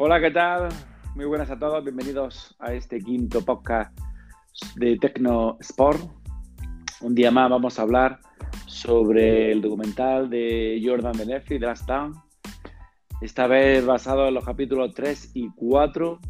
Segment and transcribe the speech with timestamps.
[0.00, 0.68] Hola, ¿qué tal?
[1.16, 3.98] Muy buenas a todos, bienvenidos a este quinto podcast
[4.76, 6.00] de Tecno Sport.
[7.00, 8.20] Un día más vamos a hablar
[8.66, 12.14] sobre el documental de Jordan de Netflix, The Last Down.
[13.20, 16.20] Esta vez basado en los capítulos 3 y 4.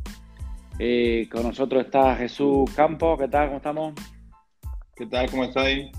[0.79, 3.49] Eh, con nosotros está Jesús Campos, ¿qué tal?
[3.49, 3.95] ¿Cómo estamos?
[4.97, 5.31] ¿Qué tal?
[5.31, 5.93] ¿Cómo estáis?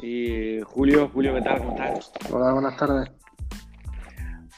[0.00, 1.58] Y Julio, Julio, ¿qué tal?
[1.58, 2.12] ¿Cómo estás?
[2.30, 3.19] Hola, buenas tardes.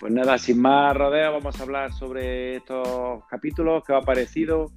[0.03, 4.73] Pues nada, sin más rodeo, vamos a hablar sobre estos capítulos, qué os ha parecido.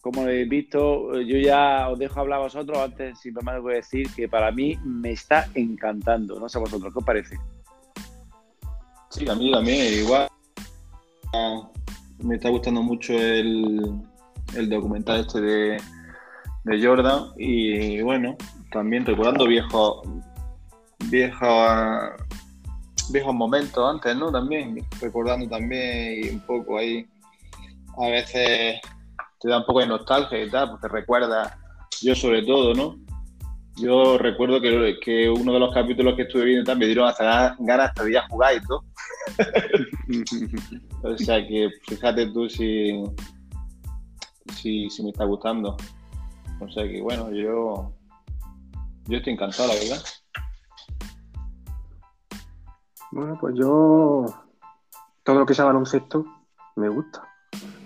[0.00, 2.78] Como habéis visto, yo ya os dejo hablar a vosotros.
[2.78, 6.38] Antes, simplemente voy a decir que para mí me está encantando.
[6.38, 7.36] No sé a vosotros, ¿qué os parece?
[9.08, 10.28] Sí, a mí también, igual.
[12.22, 14.00] Me está gustando mucho el,
[14.68, 15.80] documental este de,
[16.80, 17.32] Jordan.
[17.36, 18.36] Y bueno,
[18.70, 20.02] también recordando viejos
[21.06, 22.12] viejos
[23.10, 24.30] viejos momentos antes, ¿no?
[24.30, 27.06] También, recordando también y un poco ahí,
[27.98, 28.80] a veces
[29.40, 31.58] te da un poco de nostalgia y tal, porque recuerda,
[32.02, 32.96] yo sobre todo, ¿no?
[33.76, 37.56] Yo recuerdo que, que uno de los capítulos que estuve viendo también me dieron hasta
[37.58, 38.84] ganas hasta de ir a jugar y todo.
[41.14, 43.02] o sea que fíjate tú si,
[44.54, 45.76] si, si me está gustando.
[46.60, 47.94] O sea que bueno, yo
[49.06, 50.02] yo estoy encantado, la verdad.
[53.12, 54.24] Bueno, pues yo
[55.24, 56.24] todo lo que sea baloncesto
[56.76, 57.22] me gusta.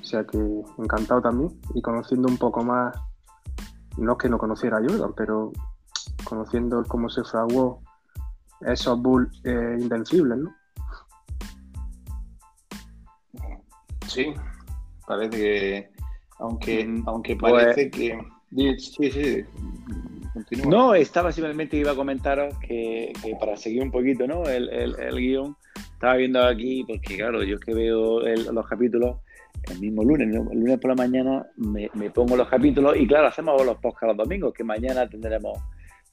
[0.01, 0.39] O sea que
[0.79, 1.59] encantado también.
[1.75, 2.95] Y conociendo un poco más,
[3.97, 5.53] no es que no conociera Jordan, pero
[6.25, 7.83] conociendo cómo se fraguó
[8.61, 10.55] esos Bulls eh, invencibles, ¿no?
[14.07, 14.33] Sí,
[15.07, 15.93] parece que.
[16.39, 18.19] Aunque, mm, aunque pues parece que.
[20.67, 24.45] No, estaba simplemente iba a comentaros que, para seguir un poquito ¿no?
[24.49, 25.57] el, guion,
[25.93, 29.17] estaba viendo aquí, porque claro, yo es que veo los capítulos
[29.71, 33.65] el mismo lunes, el lunes por la mañana me, pongo los capítulos y claro, hacemos
[33.65, 35.59] los podcasts los domingos, que mañana tendremos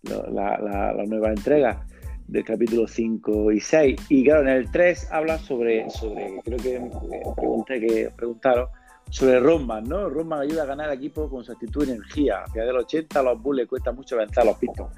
[0.04, 1.86] la, nueva entrega
[2.28, 4.06] del capítulo 5 y 6.
[4.10, 6.92] Y claro, en el 3 habla sobre, sobre creo que
[7.36, 8.68] pregunté que preguntaron
[9.12, 10.10] sobre Roman, ¿no?
[10.10, 12.44] Roman ayuda a ganar el equipo con su actitud y energía.
[12.54, 14.90] Que del 80 a los Bulls le cuesta mucho vencer a los Pistons.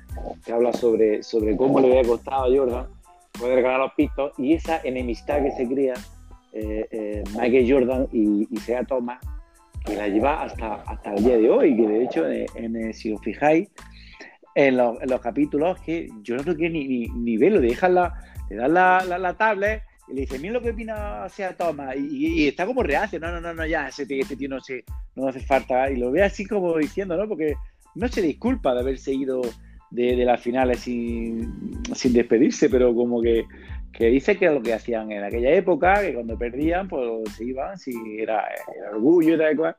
[0.45, 2.87] Que habla sobre, sobre cómo le había costado a Jordan
[3.37, 5.95] poder ganar a los Pistons y esa enemistad que se crea
[6.53, 9.19] eh, eh, Michael Jordan y, y Sea Thomas,
[9.83, 11.75] que la lleva hasta, hasta el día de hoy.
[11.75, 13.67] Que de hecho, en, si os fijáis,
[14.53, 18.13] en los, en los, capítulos, que yo no que ni, ni, ni verlo, dejan la,
[18.51, 19.81] le dan la, la, la tablet
[20.13, 21.95] le dice, mira lo que opina sea Toma.
[21.95, 24.83] Y, está como reacio, no, no, no, no, ya, ese, este tío no, se,
[25.15, 25.89] no hace falta.
[25.89, 27.27] Y lo ve así como diciendo, ¿no?
[27.27, 27.55] Porque
[27.95, 29.41] no se disculpa de haberse ido
[29.89, 31.81] de, las finales sin,
[32.11, 33.45] despedirse, pero como que,
[33.91, 37.77] que, dice que lo que hacían en aquella época, que cuando perdían, pues se iban,
[37.77, 38.43] si era,
[38.91, 39.75] orgullo y tal cual.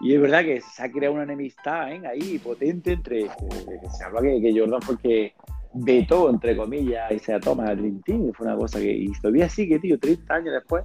[0.00, 2.00] Y es verdad que se ha creado una enemistad ¿eh?
[2.08, 3.22] ahí potente entre.
[3.22, 5.32] se habla que, que Jordan porque
[5.76, 8.32] vetó, entre comillas, y se toma a Dream Team.
[8.32, 10.84] Fue una cosa que y todavía sigue, tío, 30 años después.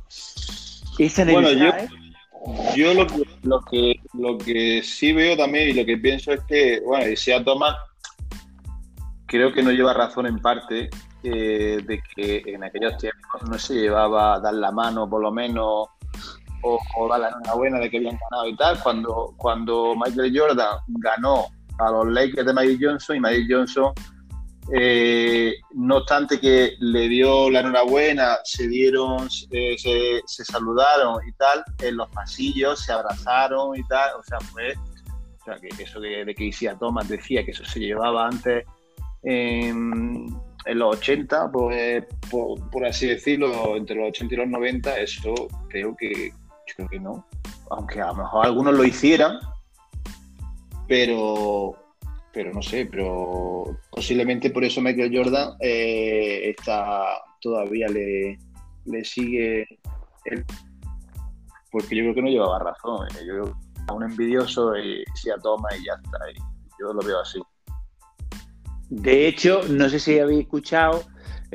[1.00, 1.88] Esa bueno, yo, ¿eh?
[2.76, 6.42] yo lo, que, lo, que, lo que sí veo también y lo que pienso es
[6.42, 7.76] que, bueno, sea Thomas,
[9.26, 10.90] creo que no lleva razón en parte
[11.24, 15.32] eh, de que en aquellos tiempos no se llevaba a dar la mano, por lo
[15.32, 15.88] menos,
[16.64, 18.80] o, o dar la enhorabuena de que habían ganado y tal.
[18.84, 21.46] Cuando, cuando Michael Jordan ganó
[21.80, 23.94] a los Lakers de Magic Johnson y Magic Johnson
[24.74, 31.64] eh, no obstante que le dio la enhorabuena, se dieron, eh, se, saludaron y tal,
[31.80, 36.34] en los pasillos se abrazaron y tal, o sea, fue, o sea, que eso de,
[36.34, 38.66] que Isia Thomas decía que eso se llevaba antes
[39.24, 45.34] en, los 80, pues, por, así decirlo, entre los 80 y los 90, eso
[45.68, 46.32] creo que,
[46.76, 47.28] creo que no,
[47.72, 49.38] aunque a lo mejor algunos lo hicieran,
[50.88, 51.76] pero
[52.34, 57.04] pero no sé, pero posiblemente por eso Michael Jordan eh, está
[57.42, 58.38] todavía le,
[58.86, 59.68] le sigue
[61.72, 63.08] porque yo creo que no llevaba razón.
[63.08, 63.58] Eh, yo creo
[63.88, 66.18] a un envidioso y se toma y ya está.
[66.30, 66.36] Y
[66.80, 67.40] yo lo veo así.
[68.90, 71.04] De hecho, no sé si habéis escuchado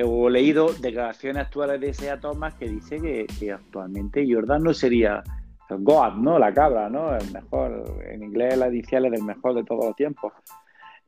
[0.02, 5.22] o leído declaraciones actuales de Sea Thomas que dice que, actualmente Jordan no sería
[5.68, 6.38] God, ¿no?
[6.38, 7.16] La cabra, ¿no?
[7.16, 10.32] El mejor, en inglés la inicial es el mejor de todos los tiempos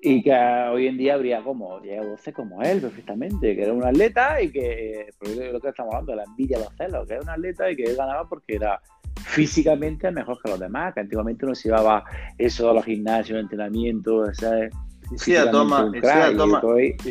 [0.01, 3.85] y que hoy en día habría como Diego 12 como él perfectamente, que era un
[3.85, 7.71] atleta y que, lo que estamos hablando, la envidia, los celos, que era un atleta
[7.71, 8.81] y que él ganaba porque era
[9.25, 12.05] físicamente mejor que los demás, que antiguamente no se llevaba
[12.37, 14.39] eso a los gimnasios, entrenamientos,
[15.17, 15.91] Sí, a toma,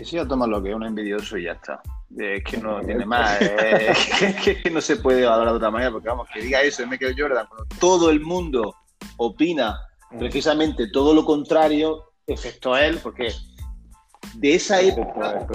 [0.04, 1.82] sí, a toma lo que es un envidioso y ya está.
[2.16, 3.40] Es que no tiene más.
[3.42, 6.90] Es que, no se puede hablar de otra manera, porque vamos, que diga eso de
[6.90, 8.76] Michael Jordan, cuando todo el mundo
[9.18, 9.80] opina
[10.18, 13.34] precisamente todo lo contrario, excepto él, porque
[14.36, 15.48] de esa época,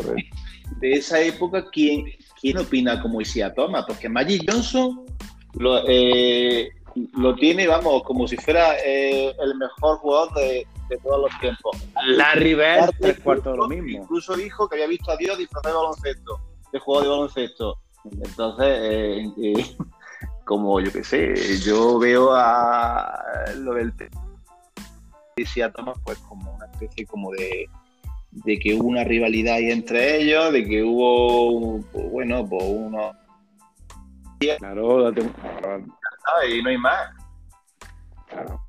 [0.79, 2.07] de esa época, ¿quién,
[2.41, 3.85] quién opina como Isia Thomas?
[3.87, 5.05] Porque Magic Johnson
[5.55, 6.71] lo, eh,
[7.15, 10.67] lo tiene, vamos, como si fuera eh, el mejor jugador de,
[11.03, 11.77] todos los tiempos.
[12.05, 14.03] Larry Bird, tres cuartos lo mismo.
[14.03, 16.41] Incluso dijo que había visto a Dios disfrazar de baloncesto,
[16.71, 17.79] de juego de baloncesto.
[18.05, 19.77] Entonces, eh,
[20.45, 23.23] como yo qué sé, yo veo a
[23.57, 23.95] lo del
[25.37, 27.69] Isia Thomas pues como una especie como de
[28.33, 33.13] de que hubo una rivalidad ahí entre ellos, de que hubo, pues, bueno, pues uno...
[34.59, 35.13] Claro,
[36.49, 37.11] y no hay más.
[38.29, 38.61] Claro.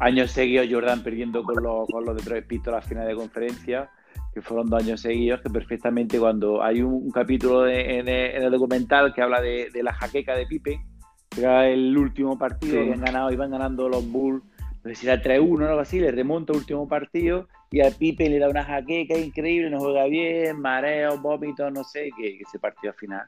[0.00, 3.90] Años seguidos Jordan perdiendo con los, con los Detroit Pistons a final de conferencia,
[4.32, 9.20] que fueron dos años seguidos, que perfectamente cuando hay un, capítulo en, el, documental que
[9.20, 10.80] habla de, la jaqueca de Pipe,
[11.28, 14.42] que era el último partido que han ganado, iban ganando los Bulls,
[14.88, 17.90] no sé si era 3-1 o algo así, le remonta el último partido y a
[17.90, 22.58] Pipe le da una jaqueca increíble, no juega bien, mareo, vómito, no sé, que, ese
[22.58, 23.26] partido al final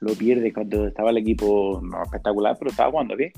[0.00, 3.32] lo pierde cuando estaba el equipo no espectacular, pero estaba jugando bien.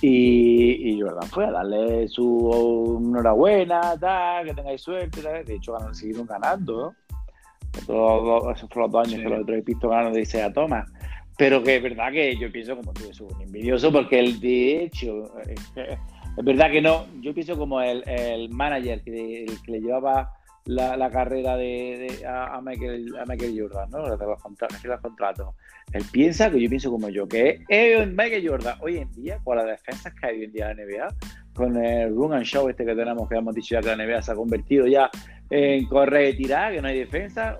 [0.00, 6.94] Y, Jordan fue a darle su enhorabuena, tal, que tengáis suerte, de hecho siguieron ganando,
[7.86, 10.90] Todos, esos fueron los dos años que los otros pistos ganaron de Isaiah Thomas.
[11.38, 14.84] Pero que es verdad que yo pienso como tú, es un envidioso, porque él de
[14.84, 15.32] hecho
[16.36, 20.32] es verdad que no, yo pienso como el, el manager que, el que le llevaba
[20.64, 24.16] la, la carrera de, a, Michael, a Michael Jordan, ¿no?
[24.16, 25.54] De los, contratos.
[25.92, 29.56] Él piensa que yo pienso como yo, que es Michael Jordan hoy en día, con
[29.56, 31.14] las defensas que hay hoy en día en la NBA,
[31.54, 34.22] con el run and show este que tenemos, que hemos dicho ya que la NBA
[34.22, 35.10] se ha convertido ya
[35.50, 37.58] en correr y tirar, que no hay defensa,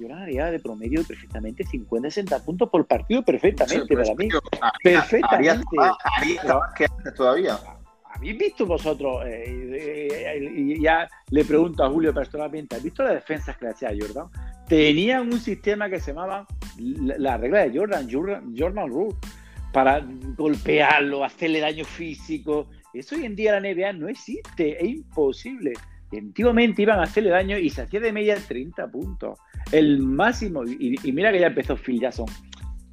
[0.00, 4.28] Jordan haría de promedio perfectamente 50, 60 puntos por partido perfectamente para mí.
[4.82, 5.64] perfectamente.
[6.02, 6.40] Haría,
[6.76, 7.58] que todavía
[8.30, 13.56] habéis visto vosotros, eh, y ya le pregunto a Julio personalmente, ¿has visto las defensas
[13.56, 14.28] que le hacía Jordan?
[14.68, 16.46] Tenían un sistema que se llamaba
[16.78, 19.14] la, regla de Jordan, Jordan, Rule,
[19.72, 20.02] para
[20.36, 22.68] golpearlo, hacerle daño físico.
[22.94, 25.74] Eso hoy en día la NBA no existe, es imposible.
[26.12, 29.38] Antiguamente iban a hacerle daño y se hacía de media 30 puntos.
[29.72, 32.26] El máximo, y, mira que ya empezó Phil Jackson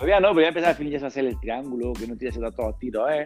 [0.02, 2.40] Todavía no, pero ya empezaba a ya a hacer el triángulo, que no tiene que
[2.40, 3.24] ser todos tiros, ¿eh?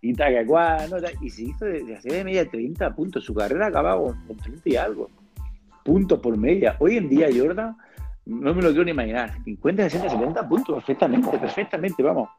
[0.00, 0.96] Y tal, que cual, ¿no?
[1.20, 3.22] Y se hizo de, hacer de media 30 puntos.
[3.22, 5.10] Su carrera acababa con, 30 y algo.
[5.84, 6.76] Puntos por media.
[6.78, 7.76] Hoy en día, Jordan,
[8.24, 9.34] no me lo quiero ni imaginar.
[9.44, 12.30] 50, 60, 70 puntos, perfectamente, perfectamente, vamos.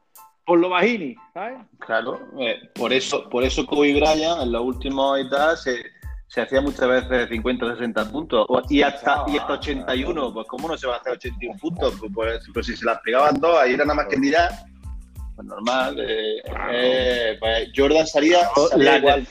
[0.44, 1.58] Por lo bajini, ¿sabes?
[1.78, 5.76] Claro, eh, por eso, por eso Kobe Bryant en los últimos y tal se,
[6.28, 8.46] se hacía muchas veces 50 o 60 puntos.
[8.68, 11.94] y hasta, y hasta 81, pues ¿cómo no se va a hacer 81 puntos?
[11.98, 14.50] Pues, pues, pues, si se las pegaban dos, ahí era nada más que mirar,
[15.34, 15.98] pues normal.
[16.00, 16.42] Eh,
[16.72, 18.40] eh, pues Jordan salía,
[18.76, 19.26] la igual.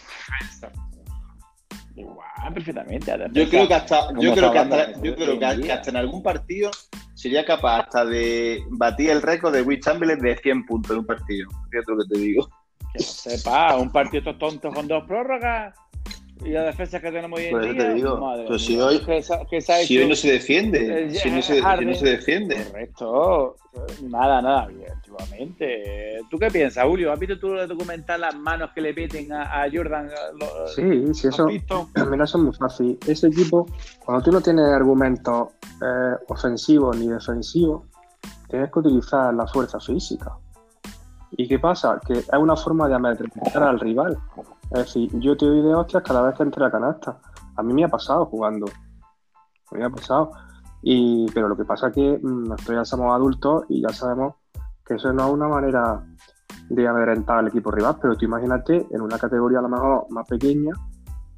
[1.95, 3.11] Igual, perfectamente.
[3.31, 6.71] Yo creo que hasta, yo creo que hasta, yo creo que hasta en algún partido
[7.13, 11.05] sería capaz hasta de batir el récord de Will Chamberlain de 100 puntos en un
[11.05, 11.49] partido.
[11.71, 12.49] Fíjate lo que te digo.
[12.93, 15.75] Que sepa, un partido tonto con dos prórrogas
[16.43, 17.87] y la defensa que tenemos hoy en pues día.
[17.87, 21.41] Te digo, madre pues si, hoy, que, que si hoy no se defiende, si, no
[21.41, 22.55] se, si, no se, defiende.
[22.65, 23.55] Correcto,
[24.03, 26.19] nada, nada, efectivamente.
[26.29, 27.11] ¿Tú qué piensas, Julio?
[27.11, 30.09] ¿Has visto tú el documental las manos que le meten a, a Jordan?
[30.75, 31.47] sí, sí, eso.
[31.47, 32.97] Mira, eso es muy fácil.
[33.07, 33.65] Ese equipo,
[34.03, 35.49] cuando tú no tienes argumentos
[35.81, 37.83] eh, ofensivos ni defensivos,
[38.49, 40.33] tienes que utilizar la fuerza física.
[41.37, 41.99] ¿Y qué pasa?
[42.05, 44.17] Que es una forma de amedrentar al rival.
[44.71, 47.19] Es decir, yo te doy de hostias cada vez que entre a canasta.
[47.55, 48.65] A mí me ha pasado jugando.
[49.71, 50.31] Me ha pasado.
[50.81, 54.35] Y, pero lo que pasa es que mm, nosotros ya somos adultos y ya sabemos
[54.85, 56.03] que eso no es una manera
[56.69, 57.97] de amedrentar al equipo rival.
[58.01, 60.73] Pero tú imagínate en una categoría a lo mejor más pequeña,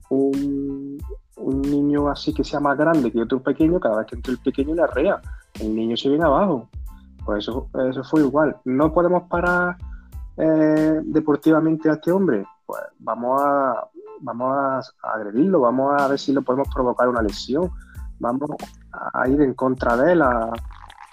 [0.09, 0.97] un,
[1.37, 4.73] niño así que sea más grande que otro pequeño, cada vez que entre el pequeño
[4.75, 5.21] le arrea.
[5.59, 6.69] El niño se viene abajo.
[7.25, 8.57] Pues eso, eso fue igual.
[8.65, 9.77] No podemos parar
[10.37, 16.33] eh, deportivamente a este hombre pues vamos a, vamos a agredirlo, vamos a ver si
[16.33, 17.71] lo podemos provocar una lesión,
[18.19, 18.49] vamos
[18.91, 20.23] a ir en contra de él,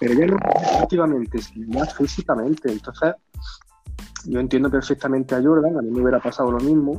[0.01, 2.73] pero ya no efectivamente, sino físicamente.
[2.73, 3.15] Entonces,
[4.27, 6.99] yo entiendo perfectamente a Jordan, a mí me hubiera pasado lo mismo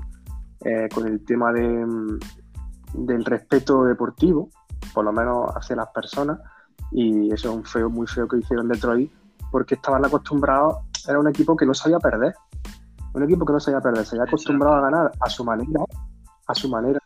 [0.63, 1.85] eh, con el tema de,
[2.93, 4.49] del respeto deportivo,
[4.93, 6.39] por lo menos hacia las personas,
[6.91, 9.11] y eso es un feo, muy feo que hicieron Detroit,
[9.51, 12.35] porque estaban acostumbrados, era un equipo que no sabía perder,
[13.15, 15.83] un equipo que no se haya perder, se haya acostumbrado a ganar a su manera,
[16.47, 16.99] a su manera.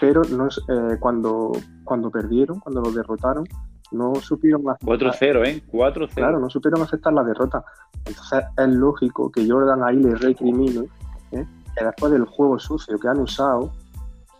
[0.00, 1.52] pero no, eh, cuando,
[1.84, 3.44] cuando perdieron, cuando los derrotaron,
[3.90, 4.98] no supieron aceptar.
[4.98, 5.62] 4-0, ¿eh?
[5.70, 6.14] 4-0.
[6.14, 7.64] Claro, no supieron aceptar la derrota.
[8.04, 10.88] Entonces es lógico que Jordan ahí le recrimine
[11.32, 11.46] ¿eh?
[11.76, 13.72] que después del juego sucio que han usado,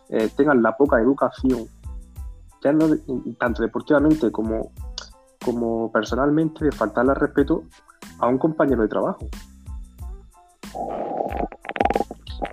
[0.09, 1.67] eh, tengan la poca educación,
[2.61, 4.71] tanto deportivamente como,
[5.43, 7.63] como personalmente, de faltarle respeto
[8.19, 9.27] a un compañero de trabajo.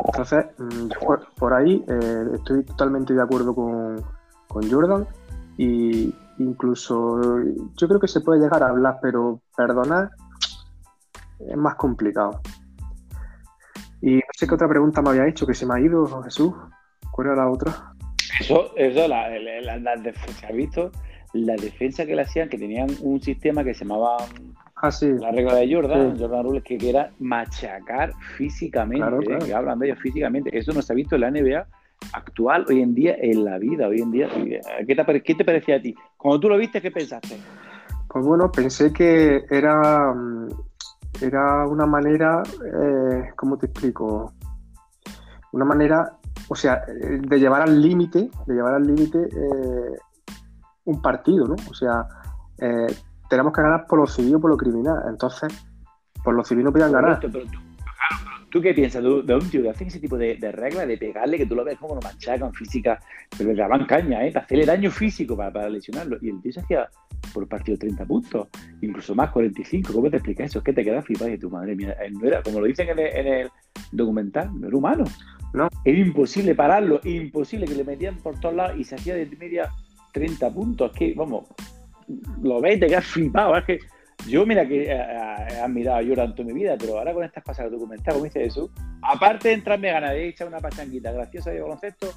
[0.07, 0.89] Entonces, mm,
[1.39, 4.03] por, ahí eh, estoy totalmente de acuerdo con,
[4.49, 5.07] con Jordan
[5.57, 7.21] y incluso
[7.77, 10.11] yo creo que se puede llegar a hablar, pero perdonar
[11.39, 12.41] es más complicado.
[14.03, 16.55] Y no sé qué otra pregunta me había hecho, que se me ha ido, Jesús.
[17.11, 17.95] ¿Cuál era la otra?
[18.39, 20.91] Eso, eso la, la, defensa, ¿has visto?
[21.35, 24.17] La defensa que le hacían, que tenían un sistema que se llamaba
[24.83, 25.11] ah, sí.
[25.19, 30.57] la regla de Jordan, Jordan Rules, que, era machacar físicamente, que hablan de ellos físicamente.
[30.57, 31.67] Eso no se ha visto en la NBA
[32.13, 34.29] actual hoy en día en la vida, hoy en día.
[34.87, 35.95] ¿Qué te, qué te parecía a ti?
[36.17, 37.37] Cuando tú lo viste, ¿qué pensaste?
[38.09, 40.15] Pues bueno, pensé que era,
[41.21, 44.33] era una manera, eh, ¿cómo te explico?
[45.53, 46.19] Una manera,
[46.49, 49.97] o sea, de llevar al límite, de llevar al límite eh,
[50.85, 51.57] un partido, ¿no?
[51.69, 52.07] O sea,
[52.59, 52.87] eh,
[53.31, 55.05] tenemos que ganar por lo civil o por lo criminal.
[55.09, 55.51] Entonces,
[56.23, 57.21] por lo civil no podían ganar.
[58.51, 61.47] ¿Tú qué piensas de, un tío que hace ese tipo de, reglas, de pegarle, que
[61.47, 62.99] tú lo ves como lo machacan física,
[63.39, 64.33] pero le daban caña, ¿eh?
[64.33, 66.19] Para hacerle daño físico, para, lesionarlo.
[66.21, 66.91] Y el tío se hacía
[67.33, 68.49] por partido 30 puntos,
[68.81, 69.93] incluso más 45.
[69.93, 70.59] ¿Cómo te explicas eso?
[70.59, 72.89] Es que te quedas flipado y tu madre mía, él no era, como lo dicen
[72.89, 73.51] en el,
[73.93, 75.05] documental, no era humano.
[75.53, 75.69] No.
[75.85, 79.71] Era imposible pararlo, imposible que le metían por todos lados y se hacía de media
[80.13, 80.91] 30 puntos.
[80.93, 81.45] Es que, vamos,
[82.43, 83.57] lo ves y te quedas flipado.
[83.57, 83.79] Es que
[84.27, 87.25] yo, mira que eh, eh, he admirado a Jordan toda mi vida, pero ahora con
[87.25, 88.71] estas cosas que documentas, como dice Jesús,
[89.03, 92.09] aparte de entrarme a ganar de echar una pachanguita graciosa de baloncesto,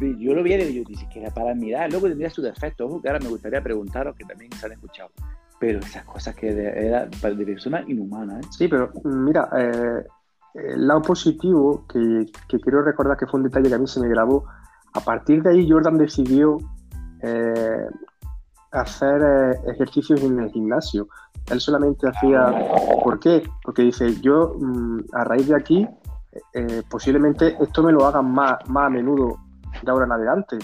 [0.00, 3.08] yo lo vi y yo dije que era para admirar, luego tendría sus defectos, que
[3.08, 5.10] ahora me gustaría preguntaros, que también se han escuchado.
[5.58, 8.38] Pero esas cosas que era de persona inhumana.
[8.38, 8.42] ¿eh?
[8.56, 9.48] Sí, pero mira,
[10.54, 12.26] el lado positivo, que,
[12.60, 14.44] quiero recordar que fue un detalle que a mí se me grabó,
[14.94, 16.58] a partir de ahí Jordan decidió
[18.72, 21.08] hacer ejercicios en el gimnasio.
[21.50, 22.52] Él solamente hacía...
[23.02, 23.42] ¿Por qué?
[23.62, 25.88] Porque dice, yo mm, a raíz de aquí,
[26.54, 29.38] eh, posiblemente esto me lo hagan más, más a menudo
[29.82, 30.58] de ahora en adelante.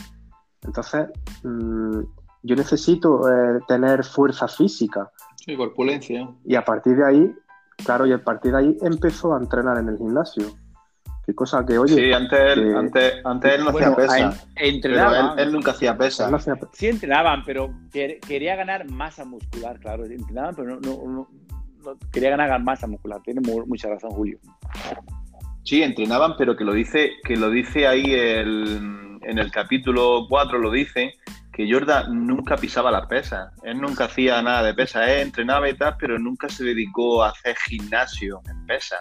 [0.62, 1.08] Entonces,
[1.42, 2.00] mm,
[2.42, 5.10] yo necesito eh, tener fuerza física.
[5.36, 6.28] Sí, corpulencia.
[6.44, 7.34] Y a partir de ahí,
[7.84, 10.44] claro, y a partir de ahí empezó a entrenar en el gimnasio.
[11.26, 11.94] Qué cosa que, oye.
[11.94, 14.46] Sí, antes, él, antes, antes él no hacía pesa.
[14.56, 15.38] Entrenaban.
[15.38, 16.30] Él, nunca hacía pesa.
[16.72, 20.04] Sí, entrenaban, pero quería ganar masa muscular, claro.
[20.04, 21.28] Entrenaban, pero no, no,
[22.12, 23.22] quería ganar masa muscular.
[23.22, 24.38] Tiene mucha razón, Julio.
[25.62, 30.58] Sí, entrenaban, pero que lo dice, que lo dice ahí el, en el capítulo 4,
[30.58, 31.14] lo dice,
[31.54, 33.50] que Jordan nunca pisaba las pesas.
[33.62, 35.10] Él nunca hacía nada de pesa.
[35.10, 39.00] Él entrenaba y tal, pero nunca se dedicó a hacer gimnasio en pesas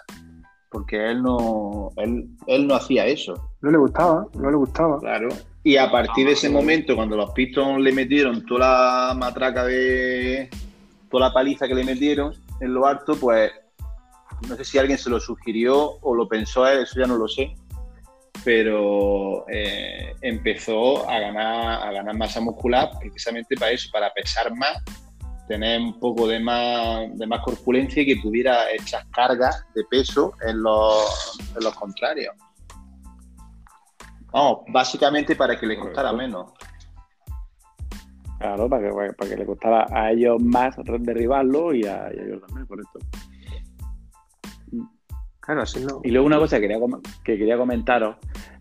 [0.74, 3.52] porque él no, él, no hacía eso.
[3.62, 5.00] No le gustaba, no le gustaba.
[5.00, 5.30] Claro.
[5.64, 10.50] Y a partir de ese momento, cuando los Pistons le metieron toda la matraca de.
[11.10, 13.52] toda la paliza que le metieron en lo alto, pues
[14.50, 17.18] no sé si alguien se lo sugirió o lo pensó a él, eso ya no
[17.18, 17.56] lo sé.
[18.44, 24.84] Pero eh, empezó a ganar, a ganar masa muscular precisamente para eso, para pesar más
[25.48, 30.34] tener un poco de más, de más corpulencia y que pudiera echar cargas de peso
[30.48, 32.34] en los, en los contrarios.
[34.32, 36.52] Vamos, básicamente para que le costara menos.
[38.40, 42.68] Claro, para que, para que le costara a ellos más derribarlo y a, ellos también,
[42.68, 43.00] por esto.
[45.40, 46.02] Claro, así no.
[46.04, 46.78] Y luego una cosa que quería,
[47.24, 48.16] que quería comentaros,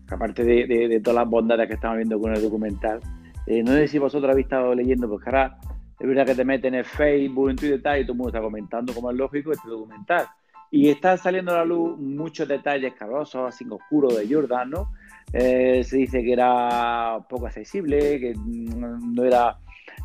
[0.09, 2.99] aparte de, todas las bondades que estamos viendo con el documental,
[3.47, 5.57] eh, no sé si vosotros habéis estado leyendo, porque ahora
[6.03, 8.93] es verdad que te meten en Facebook, en Twitter y todo el mundo está comentando,
[8.93, 10.25] como es lógico, este documental.
[10.69, 14.91] Y están saliendo a la luz muchos detalles carrosos, así oscuros de Jordan, ¿no?
[15.31, 19.57] Eh, se dice que era poco accesible, que no era,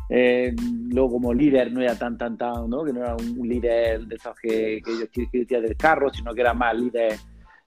[0.09, 0.55] eh,
[0.89, 2.85] luego como líder no era tan, tan, tan, ¿no?
[2.85, 6.39] Que no era un líder de esos que, que ellos quieren del carro, sino que
[6.39, 7.19] era más líder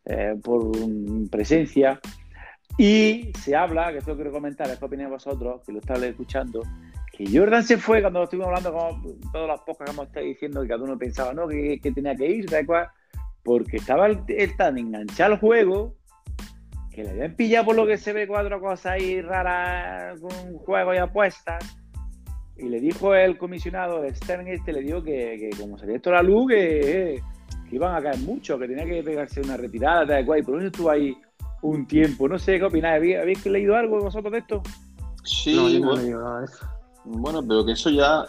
[0.06, 0.72] eh, por
[1.30, 2.00] presencia.
[2.78, 6.62] Y se habla, que esto quiero comentar, es que opináis vosotros, que lo estáis escuchando,
[7.24, 10.62] que Jordan se fue cuando estuvimos hablando con todas las pocas que hemos estado diciendo
[10.62, 11.46] que cada uno pensaba ¿no?
[11.46, 12.46] que, tenía que ir,
[13.42, 15.94] porque estaba él, tan enganchado al juego
[16.90, 20.94] que le habían pillado por lo que se ve cuatro cosas ahí raras con juego
[20.94, 21.78] y apuestas.
[22.56, 26.22] Y le dijo el comisionado de Stern este, le dijo que, como se esto la
[26.22, 27.22] luz, que,
[27.70, 30.40] iban a caer mucho, que tenía que pegarse una retirada, tal cual.
[30.40, 31.16] Y por eso estuvo ahí
[31.62, 32.28] un tiempo.
[32.28, 33.16] No sé qué opináis.
[33.16, 34.62] ¿Habéis, leído algo vosotros de esto?
[35.24, 36.81] Sí, no, yo no he leído nada de eso.
[37.04, 38.24] Bueno, pero que eso ya,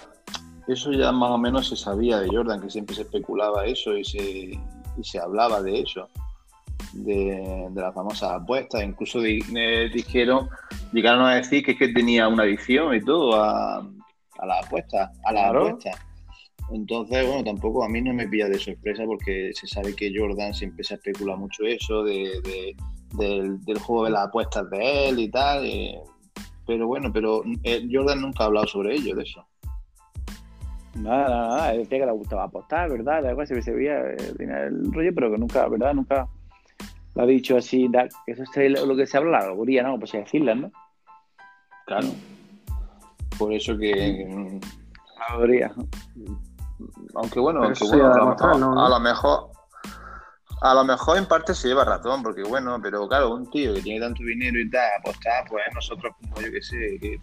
[0.68, 4.04] eso ya más o menos se sabía de Jordan, que siempre se especulaba eso y
[4.04, 6.10] se, y se hablaba de eso,
[6.94, 8.84] de, de las famosas apuestas.
[8.84, 10.50] Incluso eh, dijeron,
[10.92, 15.10] llegaron a decir que es que tenía una adicción y todo a, a las apuestas,
[15.24, 16.00] a las apuestas.
[16.72, 20.54] Entonces, bueno, tampoco a mí no me pilla de sorpresa porque se sabe que Jordan
[20.54, 22.76] siempre se especula mucho eso de,
[23.18, 25.66] del, juego de las apuestas de él y tal.
[26.66, 29.46] Pero bueno, pero eh, Jordan nunca ha hablado sobre ello, de eso.
[30.96, 31.72] Nada, nada, nada.
[31.74, 33.26] Decía que le gustaba apostar, ¿verdad?
[33.26, 34.00] Algo así se veía
[34.40, 35.94] el rollo, pero que nunca, ¿verdad?
[35.94, 36.28] Nunca
[37.16, 37.90] lo ha dicho así.
[38.28, 39.98] Eso es lo que se habla, la alegoría, ¿no?
[39.98, 40.72] Pues decirla, ¿no?
[41.86, 42.08] Claro.
[43.38, 44.28] Por eso que.
[45.18, 45.74] La alegoría
[47.16, 49.50] aunque bueno, aunque bueno a, lo mejor, a, lo mejor,
[51.18, 54.60] en parte se lleva razón, porque bueno, pero claro, un tío que tiene tanto dinero
[54.60, 57.20] y tal, apostar, pues nosotros como yo que sé, que,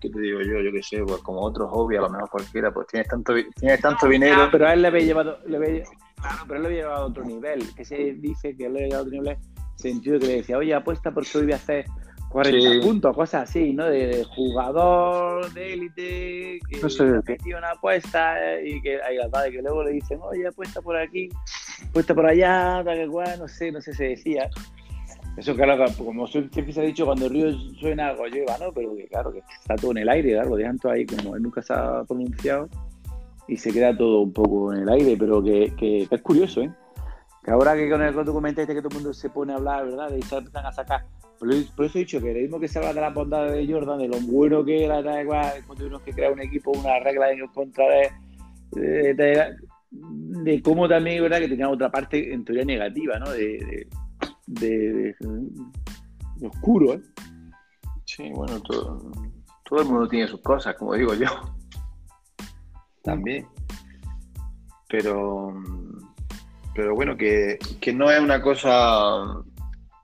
[0.00, 0.60] ¿qué te digo yo?
[0.60, 3.80] Yo que sé, pues como otro hobby, a lo mejor cualquiera, pues tienes tanto, tienes
[3.80, 4.48] tanto dinero.
[4.50, 5.84] pero a él le había llevado, le
[6.16, 8.78] claro, pero él le había llevado a otro nivel, que se dice que él le
[8.80, 9.38] había llevado a otro nivel,
[9.76, 11.86] sentido que le decía, oye, apuesta porque hoy voy a hacer
[12.34, 13.84] 40 puntos, cosas así, ¿no?
[13.86, 20.18] De, jugador de élite que no metió una apuesta y que, que luego le dicen,
[20.20, 21.28] oye, apuesta por aquí,
[21.82, 24.50] apuesta por allá, tal cual, no sé, no sé, se decía.
[25.36, 28.72] Eso claro, como siempre se ha dicho, cuando el río suena algo lleva, ¿no?
[28.72, 30.44] Pero que claro, que está todo en el aire.
[30.44, 32.68] Lo dejan todo ahí como él nunca se ha pronunciado
[33.48, 36.70] y se queda todo un poco en el aire, pero que, que, es curioso, ¿eh?
[37.42, 39.84] Que ahora que con el documento este que todo el mundo se pone a hablar,
[39.84, 40.10] ¿verdad?
[40.16, 41.04] Y se empiezan a sacar
[41.38, 43.98] por, eso he dicho que lo mismo que se habla de la bondad de Jordan,
[43.98, 47.30] de lo bueno que era, da igual, cuando tuvimos que crear un equipo, una regla
[47.30, 47.84] en contra
[48.72, 49.56] de, de,
[50.62, 51.38] cómo también, ¿verdad?
[51.38, 53.30] Que tenía otra parte en teoría negativa, ¿no?
[53.30, 53.88] De,
[54.46, 55.14] de,
[56.42, 57.02] oscuro, ¿eh?
[58.04, 59.10] Sí, bueno, todo,
[59.64, 61.28] todo el mundo tiene sus cosas, como digo yo.
[63.02, 63.46] También.
[64.88, 65.54] Pero,
[66.74, 69.44] pero bueno, que, que no es una cosa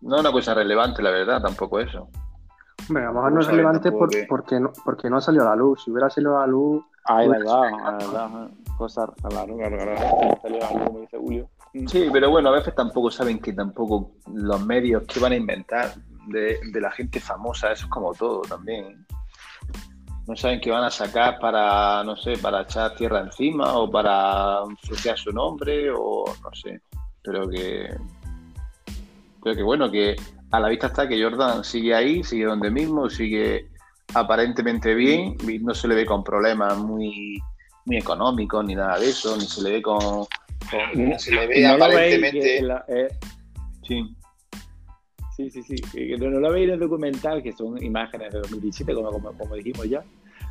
[0.00, 2.08] no es una cosa relevante, la verdad, tampoco eso.
[2.88, 5.84] Hombre, a lo mejor no es relevante porque, no, porque no salió a la luz.
[5.84, 6.84] Si hubiera salido a la luz.
[7.04, 7.68] Ah, es verdad,
[8.00, 8.50] es verdad.
[8.80, 10.38] Cosa claro, claro, claro.
[10.40, 11.50] Salió a la luz, como dice Julio.
[11.86, 15.96] Sí, pero bueno, a veces tampoco saben que tampoco los medios que van a inventar
[16.28, 19.06] de, de la gente famosa, eso es como todo también.
[20.26, 24.60] No saben qué van a sacar para, no sé, para echar tierra encima o para
[24.70, 26.80] ensuciar su nombre o no sé.
[27.22, 27.94] Pero que
[29.44, 30.16] pero que bueno, que
[30.52, 33.68] a la vista está que Jordan sigue ahí, sigue donde mismo, sigue
[34.14, 37.42] aparentemente bien, no se le ve con problemas muy,
[37.90, 39.98] muy económicos ni nada de eso, ni se le ve con...
[41.18, 42.58] se le ve aparentemente...
[42.86, 43.08] Eh,
[43.82, 44.16] sí.
[45.36, 45.76] Sí, sí, sí.
[45.92, 49.54] Que no lo veis en el documental, que son imágenes de 2017, como, como, como
[49.56, 50.04] dijimos ya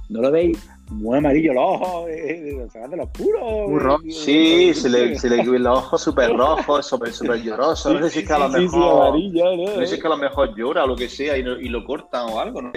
[0.10, 0.58] no lo veis
[0.90, 4.02] muy amarillo los ojos, eh, sacando los puros.
[4.10, 7.94] Sí, se le, se le los ojos súper rojos, súper super llorosos.
[7.94, 9.20] no sé si es que a lo mejor.
[9.20, 9.68] ¿no?
[9.76, 11.86] sé si es que a lo mejor llora o lo que sea y, y lo
[11.86, 12.72] cortan o algo, ¿no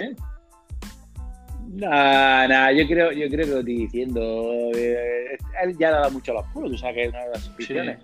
[1.75, 4.71] Nah, nah, yo creo, yo creo que lo estoy diciendo.
[4.75, 7.41] Eh, él ya daba mucho a los puros, tú sabes que es una de las
[7.41, 7.99] suspiciones.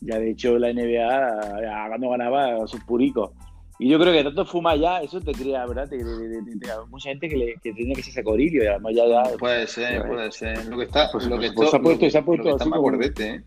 [0.00, 3.30] Ya de hecho la NBA, ya, cuando ganaba sus puricos,
[3.78, 5.88] y yo creo que tanto fuma ya, eso te crea, ¿verdad?
[5.88, 6.02] Te,
[6.88, 10.06] mucha gente que, le, que tiene que ser sacorillo y además ya, ya Puede ser,
[10.06, 10.66] puede ser.
[10.66, 13.02] Lo que está, pues, lo que pues, se ha puesto, se ha puesto así como...
[13.02, 13.44] ¿eh?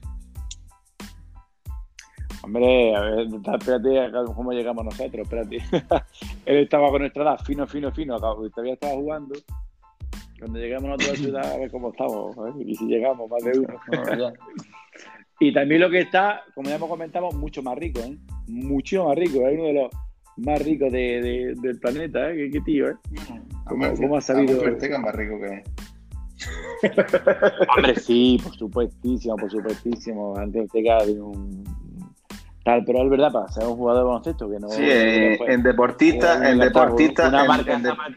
[2.44, 5.58] Hombre, a ver, espérate, cómo llegamos nosotros, espérate.
[6.46, 9.36] Él estaba con nuestra edad, fino, fino, fino, todavía estaba jugando.
[10.40, 14.34] Cuando llegamos a otra ciudad, a ver cómo estamos, y si llegamos, más de uno.
[15.40, 18.18] y también lo que está, como ya hemos comentado, mucho más rico, ¿eh?
[18.48, 19.92] Mucho más rico, es uno de los
[20.38, 22.50] más rico de, del planeta, ¿eh?
[22.52, 22.96] ¿Qué, tío, ¿eh?
[23.66, 24.62] ¿Cómo, ¿Cómo, ha sabido?
[24.62, 25.64] Ortega más rico que
[27.76, 30.36] Hombre, sí, por supuestísimo, por supuestísimo.
[30.38, 31.64] Antes Ortega de un
[32.64, 34.70] tal, pero es verdad, para ser un jugador de baloncesto que no.
[34.70, 37.28] Sí, en deportista, en deportista,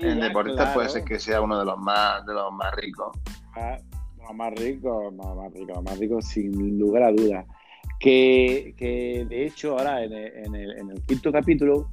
[0.01, 3.17] en, deportista puede ser que sea uno de los más, de los más ricos.
[3.55, 3.79] Ah,
[4.35, 7.45] más rico, más, más rico, más rico sin lugar a dudas.
[7.99, 11.89] Que, que de hecho ahora en en el, en el quinto capítulo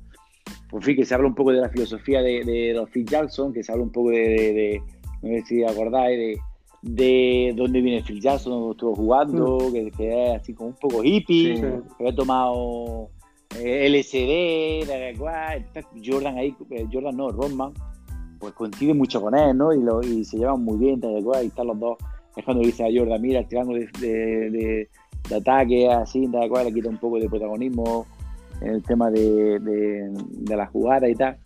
[0.73, 3.53] por fin, que se habla un poco de la filosofía de, de los Phil Jackson,
[3.53, 4.81] que se habla un poco de,
[5.21, 6.39] no sé si acordáis, de,
[6.84, 9.91] de dónde viene Phil Jackson, dónde estuvo jugando, mm.
[9.91, 13.10] que, es así como un poco hippie, que había tomado
[13.58, 13.89] eh,
[14.86, 15.65] de cual,
[16.04, 17.72] Jordan ahí, eh, Jordan no, Rodman,
[18.39, 19.74] pues coincide mucho con él, ¿no?
[19.74, 21.98] Y, lo, y se llevan muy bien, y están los dos.
[22.36, 24.10] Es cuando dice a Jordan, mira, el triángulo de,
[24.50, 24.89] de,
[25.30, 28.06] de, ataque, así, le quita un poco de protagonismo
[28.62, 30.12] en el tema de,
[30.50, 31.38] la jugada y tal.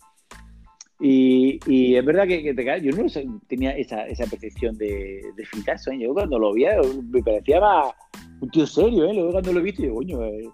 [1.00, 3.06] Y, es verdad que, te yo no
[3.48, 6.00] tenía esa, percepción de, de ¿eh?
[6.00, 6.66] Yo cuando lo vi,
[7.12, 7.94] me parecía más
[8.42, 9.14] un tío serio, ¿eh?
[9.14, 10.50] Luego cuando lo he visto, digo, coño, eh,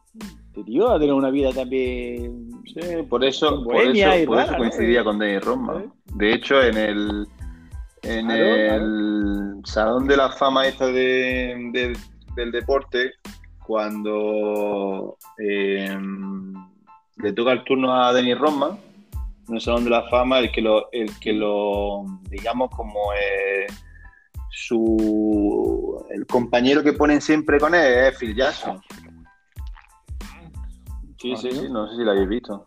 [0.47, 2.49] este tío ha tenido una vida también.
[2.65, 5.83] Sí, por eso, por eso, coincidía con Denis Roma.
[6.15, 7.27] De hecho, en el.
[8.03, 11.95] En el Salón de la Fama esta de,
[12.35, 13.13] del deporte,
[13.65, 15.97] cuando eh,
[17.15, 18.77] le toca el turno a Denis Roma,
[19.47, 22.99] en el Salón de la Fama, el que lo, el que lo digamos, como
[24.49, 28.81] su el compañero que ponen siempre con él es Phil Jackson.
[31.19, 32.65] Sí, sí, sí, no sé si lo habéis visto.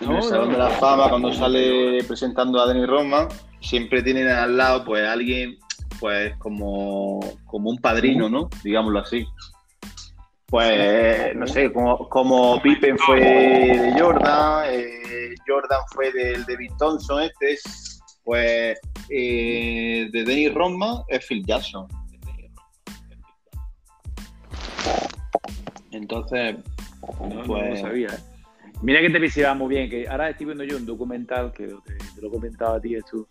[0.00, 3.28] En el Salón de la Fama, cuando sale presentando a Denis Roma,
[3.60, 5.58] siempre tienen al lado pues alguien
[5.98, 8.48] pues como, como un padrino, ¿no?
[8.64, 9.26] Digámoslo así.
[10.50, 17.22] Pues, no sé, como, como Pippen fue de Jordan, eh, Jordan fue del David Thompson,
[17.22, 18.76] este es, pues,
[19.10, 21.86] eh, de Dennis Rodman es Phil Jackson.
[25.92, 26.56] Entonces,
[27.46, 27.80] pues...
[27.80, 28.30] sabía, ¿eh?
[28.82, 32.20] Mira que te visitaba muy bien, que ahora estoy viendo yo un documental que te,
[32.20, 33.26] lo he comentado a ti esto,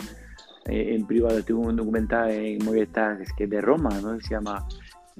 [0.65, 4.19] en privado, estoy un documental en Movistar que es de Roma, ¿no?
[4.21, 4.65] se llama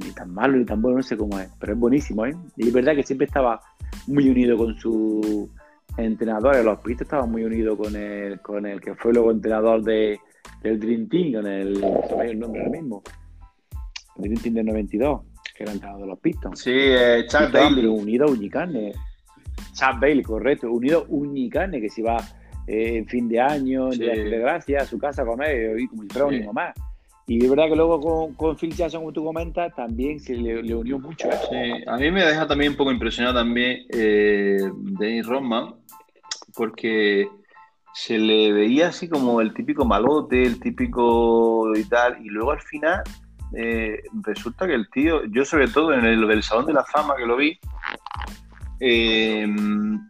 [0.04, 2.36] ni tan malo ni tan bueno, no sé cómo es, pero es buenísimo, ¿eh?
[2.58, 3.62] Y es verdad que siempre estaba
[4.08, 5.50] muy unido con su
[5.98, 10.20] entrenador, los pistas estaba muy unido con el, con el que fue luego entrenador de,
[10.62, 13.04] del Dream Team, con el, se el nombre ahora mismo,
[14.18, 15.22] el Dream Team del 92,
[15.56, 16.60] que era entrenador de los Pistons.
[16.60, 17.86] Sí, eh, Chuck Bailey.
[17.86, 18.94] Unido a Uñicarne.
[19.74, 22.18] Chuck Bailey, correcto, unido a Uñicarne, que se iba
[22.68, 24.00] eh, en fin de año, sí.
[24.00, 26.74] de gracia, a su casa a comer, y como si fuera un hijo más.
[27.30, 30.76] Y es verdad que luego con, con Phil Jackson, como tú comentas, también se le,
[30.76, 31.30] unió mucho.
[31.32, 34.58] Sí, a mí me deja también un poco impresionado también eh,
[35.00, 35.76] Dennis Rodman,
[36.56, 37.30] porque
[37.94, 42.62] se le veía así como el típico malote, el típico y tal, y luego al
[42.62, 43.04] final
[43.56, 47.14] eh, resulta que el tío, yo sobre todo en el del Salón de la Fama
[47.16, 47.60] que lo vi,
[48.80, 49.46] eh,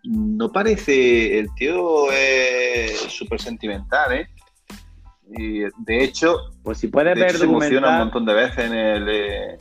[0.06, 4.30] no parece, el tío es súper sentimental, ¿eh?
[5.38, 9.08] Y de hecho, pues si puedes ver se emociona un montón de veces en el.
[9.10, 9.58] Eh,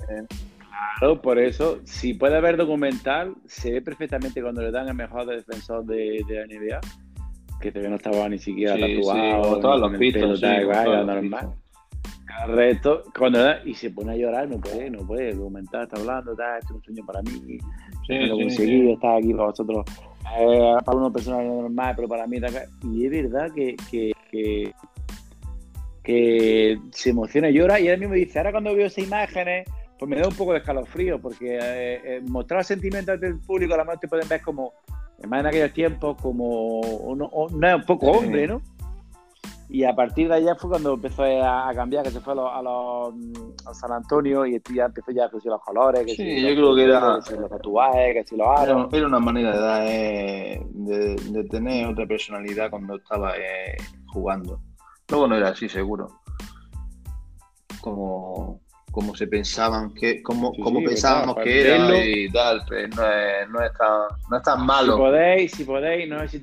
[0.99, 5.27] claro, por eso, si puedes ver documental, se ve perfectamente cuando le dan el mejor
[5.27, 6.81] defensor de, de la NBA,
[7.61, 9.57] que todavía no estaba ni siquiera tatuado.
[9.57, 11.55] Sí, todos los pistos, sí, normal.
[12.47, 15.99] El resto, cuando da, y se pone a llorar, no puede, no puede documentar, está
[15.99, 17.59] hablando, está, esto es un sueño para mí,
[18.07, 19.85] sí, lo conseguí, está aquí para vosotros,
[20.39, 24.73] eh, para una persona normal, pero para mí está Y es verdad que, que, que
[26.09, 27.79] que se emociona y llora.
[27.79, 29.69] Y él mismo dice, ahora cuando veo esas imágenes,
[29.99, 33.77] pues me da un poco de escalofrío, porque eh, eh, mostrar sentimientos del público a
[33.77, 34.73] la mejor te pueden ver como,
[35.29, 38.63] más en aquellos tiempos, como un, un poco hombre, ¿no?
[39.69, 43.15] Y a partir de allá fue cuando empezó a, cambiar, que se fue a, los,
[43.67, 46.85] a, San Antonio y ya empezó ya a los colores, que sí, yo creo que
[46.85, 48.89] era los tatuajes, que si los aros.
[48.95, 53.35] Era, una manera de, dar, eh, de, tener otra personalidad cuando estaba
[54.07, 54.59] jugando.
[55.11, 56.21] Luego no era así, seguro.
[57.81, 63.49] Como, como se pensaban que, como, como pensábamos que era y tal, pues no es,
[63.49, 64.93] no es tan, no es tan malo.
[64.95, 66.43] Si podéis, si podéis, no si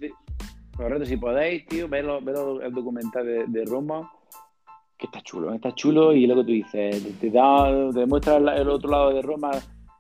[0.76, 4.12] correcto, si podéis, tío, verlo, verlo el documental de, de Roma,
[4.98, 8.90] que está chulo, está chulo, y luego tú dices, te, da, te muestra el, otro
[8.90, 9.52] lado de Roma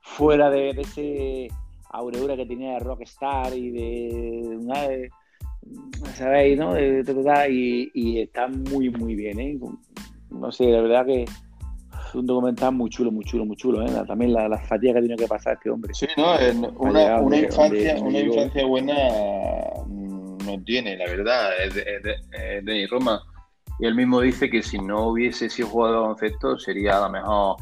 [0.01, 1.47] fuera de, ese
[1.91, 5.09] aureura que tenía de Rockstar y de, de
[6.15, 6.57] ¿sabéis?
[6.57, 6.79] ¿no?
[6.79, 9.57] Y, y, está muy, muy bien, ¿eh?
[10.29, 13.91] No sé, la verdad que es un documental muy chulo, muy chulo, muy chulo, ¿eh?
[14.07, 15.93] También la, la fatiga que tenido que pasar este hombre.
[15.93, 16.35] Sí, no,
[16.77, 18.95] una, una infancia, una infancia buena
[19.87, 23.21] mm, no tiene, la verdad, es de, de, Roma.
[23.79, 27.09] Y él mismo dice que si no hubiese sido jugador de baloncesto sería a lo
[27.09, 27.57] mejor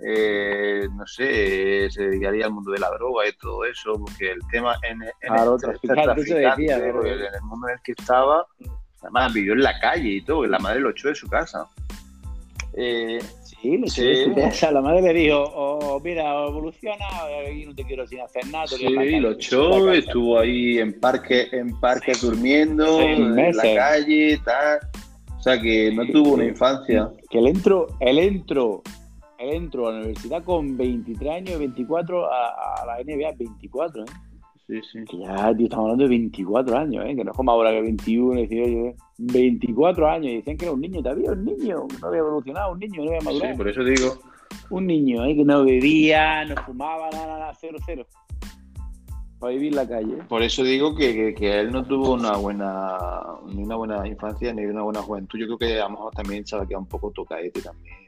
[0.00, 4.40] eh, no sé, se dedicaría al mundo de la droga y todo eso, porque el
[4.50, 8.46] tema en, en, claro, el, decía, en el mundo en el que estaba,
[9.02, 11.66] además vivió en la calle y todo, que la madre lo echó de su casa.
[12.74, 17.06] Eh, sí, echó de su casa, la madre le dijo, oh, mira, evoluciona,
[17.52, 18.68] y no te quiero sin hacer nada.
[18.68, 24.78] Sí, lo echó, estuvo ahí en parque, en parque durmiendo, en la calle, tal.
[25.36, 27.10] O sea que no tuvo una infancia.
[27.30, 28.82] Que él entró, él entró
[29.38, 34.06] él entró a la universidad con 23 años, 24 a, la NBA, 24, ¿eh?
[34.66, 35.04] Sí, sí.
[35.04, 37.16] Que ya, tío, estamos hablando de 24 años, ¿eh?
[37.16, 40.26] Que no es como ahora que 21, 18, 24 años.
[40.26, 43.02] Y decían que era un niño, todavía un niño, que no había evolucionado, un niño,
[43.02, 43.52] no había madurado.
[43.52, 44.18] Sí, por eso digo.
[44.70, 45.34] Un niño, ¿eh?
[45.34, 48.06] Que no bebía, no fumaba, nada, nada, cero, cero.
[49.38, 50.16] para vivir la calle.
[50.28, 52.98] Por eso digo que, él no tuvo una buena
[53.46, 55.38] ni una buena infancia ni una buena juventud.
[55.38, 58.07] Yo creo que a lo mejor también se va a quedar un poco tocaete también.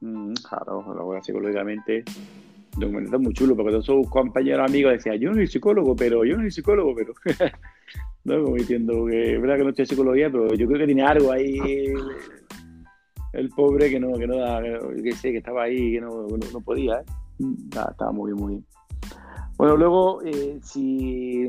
[0.00, 2.04] Mm, claro, luego psicológicamente
[2.78, 6.36] documental muy chulo, porque todos sus compañeros amigos decían, yo no soy psicólogo, pero yo
[6.36, 7.12] no soy psicólogo, pero
[8.24, 11.02] no como diciendo que es verdad que no estoy psicología, pero yo creo que tiene
[11.02, 11.58] algo ahí
[13.32, 16.60] el, pobre que no, que no da, que sé, que estaba ahí, que no, no,
[16.60, 17.04] podía, ¿eh?
[17.90, 18.64] estaba, muy muy bien.
[19.56, 21.48] Bueno, luego, eh, si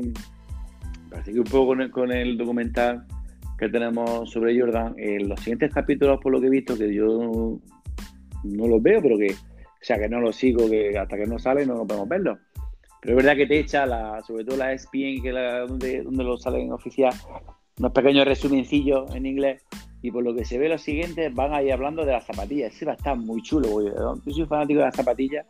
[1.08, 3.06] parece que un poco con el, documental
[3.56, 7.60] que tenemos sobre Jordan, en los siguientes capítulos, por lo que he visto, que yo
[8.44, 11.38] no los veo, pero que, o sea, que no los sigo, que hasta que no
[11.38, 12.38] sale no, podemos verlo.
[13.00, 16.36] Pero es verdad que te echa, la, sobre todo la ESPN, que donde, donde lo
[16.36, 17.14] salen oficial,
[17.78, 19.62] unos pequeños resumencillos en inglés.
[20.02, 22.74] Y por lo que se ve los siguientes, van ahí hablando de las zapatillas.
[22.74, 23.68] Ese va a estar muy chulo,
[24.24, 25.46] Yo soy fanático de las zapatillas.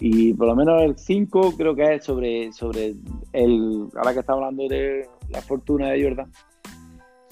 [0.00, 2.94] Y por lo menos el 5 creo que es sobre, sobre
[3.32, 6.30] el, ahora que estamos hablando de la fortuna de Jordan,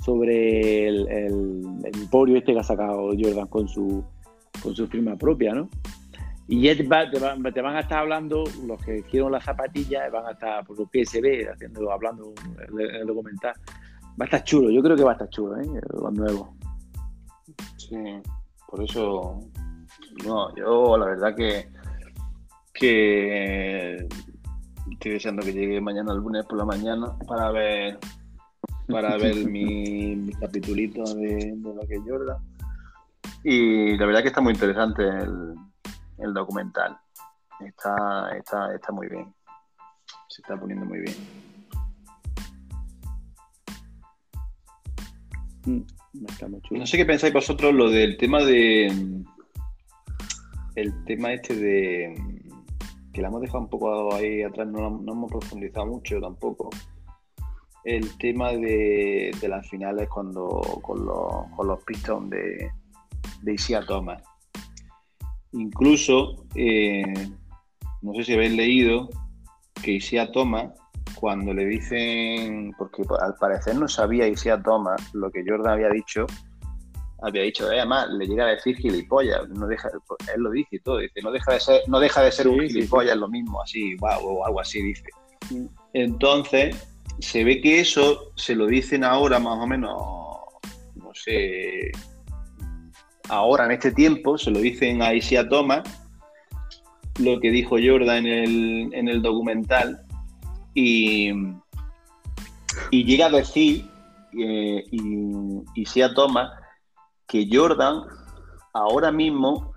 [0.05, 4.05] sobre el, el, el emporio este que ha sacado Jordan con su,
[4.67, 5.71] con su firma propia, ¿no?
[6.49, 10.67] Y ya te, van a estar hablando, los que hicieron las zapatillas, van a estar
[10.67, 12.35] por lo que se ve, haciendo, hablando
[12.69, 13.55] en el, documental.
[14.21, 15.81] Va a estar chulo, yo creo que va a estar chulo, ¿eh?
[15.93, 16.49] Los nuevos.
[17.77, 17.97] Sí,
[18.69, 19.41] por eso,
[20.25, 21.69] no, yo la verdad que,
[22.75, 24.09] que
[24.91, 27.99] estoy deseando que llegue mañana el lunes por la mañana para ver
[28.89, 32.56] para ver mi, mi capitulito de, de lo que Jordan
[33.49, 36.99] y la verdad que está muy interesante el, documental.
[37.65, 39.33] Está, está, está muy bien.
[40.29, 41.15] Se está poniendo muy bien.
[45.65, 45.81] Mm,
[46.73, 48.87] no sé qué pensáis vosotros lo del tema de.
[50.75, 52.43] El tema este de.
[53.13, 56.69] Que la hemos dejado un poco ahí atrás, no, no hemos profundizado mucho tampoco.
[57.85, 62.73] El tema de, de las finales cuando con los, con los Pistons de,
[63.47, 64.23] de Isia Thomas.
[65.53, 67.03] Incluso, eh,
[68.03, 69.09] no sé si habéis leído
[69.83, 70.73] que Isia Thomas,
[71.15, 76.27] cuando le dicen, porque al parecer no sabía Isia Thomas lo que Jordan había dicho,
[77.23, 79.89] había dicho, eh, además le llega a decir gilipollas, no deja,
[80.35, 82.61] él lo dice y todo, dice, no deja de ser, no deja de ser un
[82.61, 85.09] gilipollas, lo mismo, así, wow, o algo así dice.
[85.93, 86.77] Entonces,
[87.21, 89.97] se ve que eso se lo dicen ahora más o menos,
[90.97, 91.93] no sé,
[93.29, 95.83] ahora en este tiempo, se lo dicen a Isia Thomas,
[97.19, 100.01] lo que dijo Jordan en el, documental,
[100.75, 101.31] y,
[102.91, 103.89] y, llega a decir
[104.39, 104.85] eh,
[105.75, 106.51] Isia Thomas
[107.27, 108.03] que Jordan
[108.75, 109.75] ahora mismo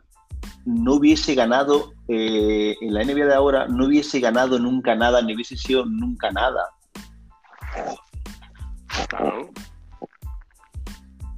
[0.65, 5.33] no hubiese ganado eh, en la NBA de ahora, no hubiese ganado nunca nada, ni
[5.33, 6.65] hubiese sido nunca nada.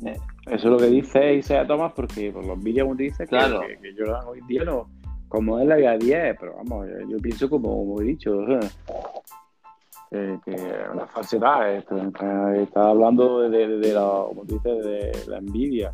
[0.06, 0.18] Eh,
[0.52, 3.38] eso es lo que dice Isaiah Thomas, porque por los vídeos como dice que,
[3.82, 4.90] que, Jordan hoy día no,
[5.30, 8.38] como es la vida 10, pero vamos, yo, pienso como, he dicho,
[10.10, 15.94] que es una falsedad, está, hablando de, la, como de la envidia.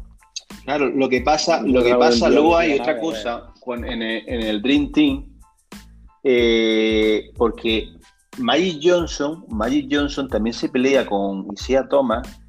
[0.64, 5.40] Claro, lo que pasa, lo que pasa, luego hay otra cosa en, el, Dream Team,
[6.24, 7.90] eh, porque
[8.40, 12.42] Magic Johnson, Magic Johnson también se pelea con Isaiah Thomas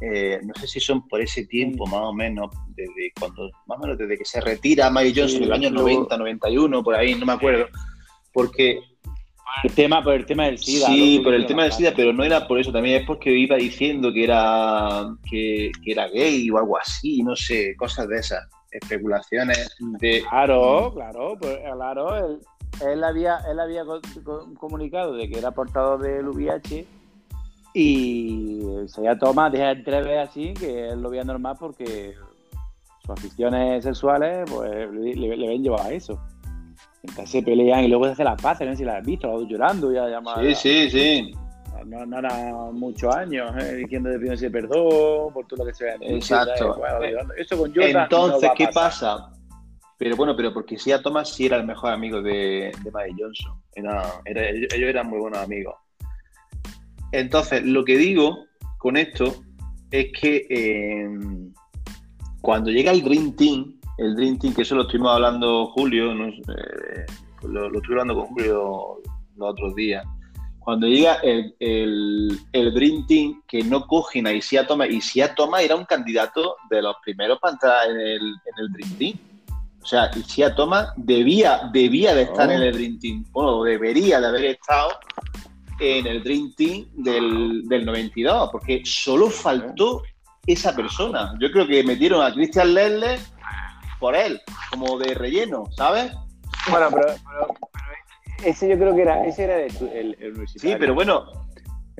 [0.00, 3.82] eh, no sé si son por ese tiempo más o menos, desde cuando, más o
[3.82, 7.26] menos desde que se retira Mike Johnson en el año 90, 91, por ahí, no
[7.26, 7.66] me acuerdo,
[8.32, 8.80] porque...
[9.64, 10.86] El tema, por el tema del SIDA.
[10.86, 13.56] Sí, por el tema del SIDA, pero no era por eso, también es porque iba
[13.56, 19.74] diciendo que era, que, era gay o algo así, no sé, cosas de esas, especulaciones
[19.98, 20.22] de...
[20.28, 22.40] Claro, claro, pues, claro, él,
[22.86, 23.84] él había, él había
[24.58, 26.86] comunicado de que era portador del VIH
[27.80, 32.14] y se ya toma, deja entrever así, que él lo veía normal porque
[33.00, 36.20] sus aficiones sexuales pues le, le, ven llevar a eso.
[37.02, 39.28] Entonces se pelean y luego se hace las paces, no sé si las has visto,
[39.28, 40.42] los llorando ya llamado.
[40.42, 41.32] Sí, sí, sí.
[41.86, 45.84] No, no eran muchos años eh, diciendo de ese perdón por todo lo que se
[45.84, 45.96] ve.
[46.00, 46.82] Exacto.
[47.76, 49.30] Entonces, ¿qué pasa?
[49.96, 53.62] Pero bueno, pero porque si a Thomas sí era el mejor amigo de, de Johnson.
[54.24, 55.76] ellos eran muy buenos amigos.
[57.12, 58.46] Entonces, lo que digo
[58.78, 59.34] con esto
[59.90, 61.08] es que eh,
[62.40, 67.06] cuando llega el Dream Team, el Dream Team, que eso lo estuvimos hablando Julio, eh,
[67.42, 69.00] lo, estuve hablando con Julio
[69.36, 70.04] los otros días,
[70.60, 75.74] cuando llega el, el, Dream Team, que no cogen a Isia Thomas, Isia Thomas era
[75.74, 79.18] un candidato de los primeros para entrar en el, en el Dream Team.
[79.82, 84.26] O sea, Isia Thomas debía, debía de estar en el Dream Team, bueno, debería de
[84.26, 84.90] haber estado
[85.78, 90.02] en el Dream Team del, del 92, porque solo faltó
[90.46, 91.34] esa persona.
[91.40, 93.18] Yo creo que metieron a Christian Ledler
[94.00, 96.12] por él, como de relleno, ¿sabes?
[96.70, 97.14] Bueno, pero,
[98.44, 101.26] ese yo creo que era, ese era el, el, Sí, pero bueno,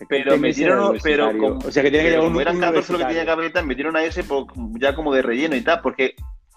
[0.09, 3.05] pero metieron, pero como, o sea que tiene que llegar un eran 14 lo que
[3.05, 4.25] tenía que haber metieron a ese
[4.81, 6.15] ya como de relleno y tal, porque,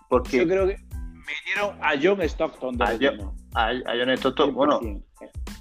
[0.10, 0.77] porque yo creo que
[1.25, 4.79] metieron a John Stockton de a, John, a, a John Stockton, bueno,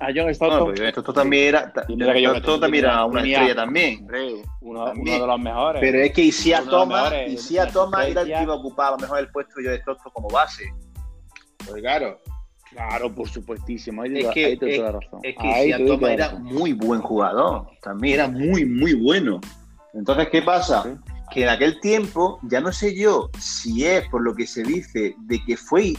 [0.00, 0.74] a John Stockton.
[0.74, 4.06] Bueno, Stockton también era, Stockton también era una estrella también.
[4.60, 5.80] Uno, uno, de los mejores.
[5.80, 8.98] Pero es que Isia Thomas, Isia Thomas era el que iba a ocupar a lo
[8.98, 10.64] mejor el puesto de John Stockton como base.
[11.66, 12.18] Pues claro.
[12.70, 14.04] Claro, por supuestísimo.
[14.04, 15.20] es que, es, razón.
[15.24, 17.66] es que Toma era muy buen jugador.
[17.82, 19.40] También era muy, muy bueno.
[19.92, 20.98] Entonces, ¿qué pasa?
[21.32, 25.16] Que en aquel tiempo, ya no sé yo si es por lo que se dice
[25.18, 25.94] de que fue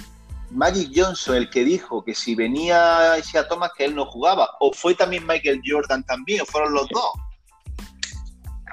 [0.51, 4.71] Magic Johnson el que dijo que si venía Isia Thomas que él no jugaba, o
[4.73, 7.11] fue también Michael Jordan también, o fueron los dos.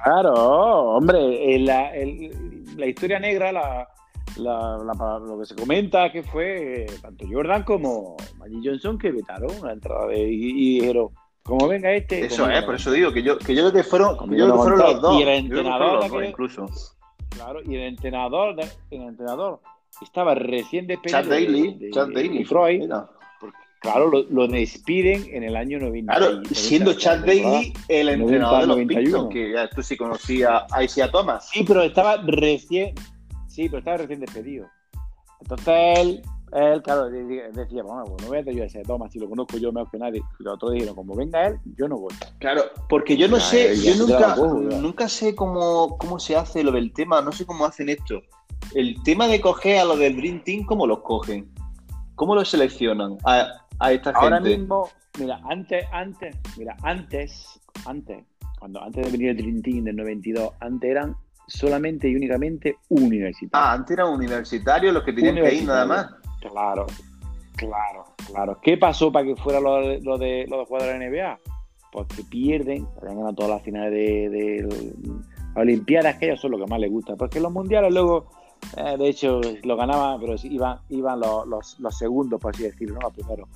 [0.05, 1.91] Claro, hombre, la,
[2.77, 3.89] la historia negra, la,
[4.37, 9.73] lo que se comenta que fue eh, tanto Jordan como Magic Johnson que vetaron la
[9.73, 11.09] entrada de y, dijeron
[11.43, 14.17] como venga este eso es por eso digo que yo que yo creo que fueron
[14.17, 15.19] yo creo que fueron los dos.
[15.19, 16.67] y el entrenador incluso.
[17.31, 18.55] Claro y el entrenador
[18.91, 19.61] el entrenador
[20.05, 22.91] estaba recién despedido Chad Daly Chad Daly Freud
[23.81, 26.13] Claro, lo, despiden en el año 90.
[26.13, 30.83] Claro, siendo Chad Daly el entrenador de los Pistons, que ya tú sí conocías a
[30.83, 31.49] Isaiah Thomas.
[31.49, 32.93] Sí, pero estaba recién,
[33.59, 34.69] Sí, pero estaba recién despedido.
[35.41, 39.29] Entonces él, él claro, decía, bueno, pues no voy a yo ese toma, si lo
[39.29, 40.23] conozco yo mejor que nadie.
[40.39, 42.15] Y los otros dijeron, como venga él, yo no voy.
[42.39, 46.93] Claro, porque yo no sé, yo nunca, nunca sé cómo, cómo se hace lo del
[46.93, 48.23] tema, no sé cómo hacen esto.
[48.75, 51.51] El tema de coger a los del Dream Team, ¿cómo los cogen?
[52.15, 54.25] ¿Cómo los seleccionan a, a esta gente?
[54.25, 58.25] Ahora mismo, mira, antes, antes, mira, antes, antes,
[58.59, 61.17] cuando antes de venir el Dream Team del 92, antes eran
[61.49, 63.67] solamente y únicamente universitario.
[63.67, 66.11] Ah, antes eran universitarios los que tenían que ir nada más.
[66.41, 66.87] Claro,
[67.57, 68.59] claro, claro.
[68.63, 71.39] ¿Qué pasó para que fuera lo de, lo de, los jugadores de la NBA?
[71.91, 74.69] Pues que pierden, habían ganado todas las finales de, de,
[75.57, 77.17] Olimpiadas, que ellos son lo que más les gusta.
[77.17, 78.31] Porque los mundiales luego,
[78.77, 83.01] eh, de hecho, lo ganaban, pero iban, iban los, los, segundos, por así decirlo, no
[83.03, 83.49] los primeros.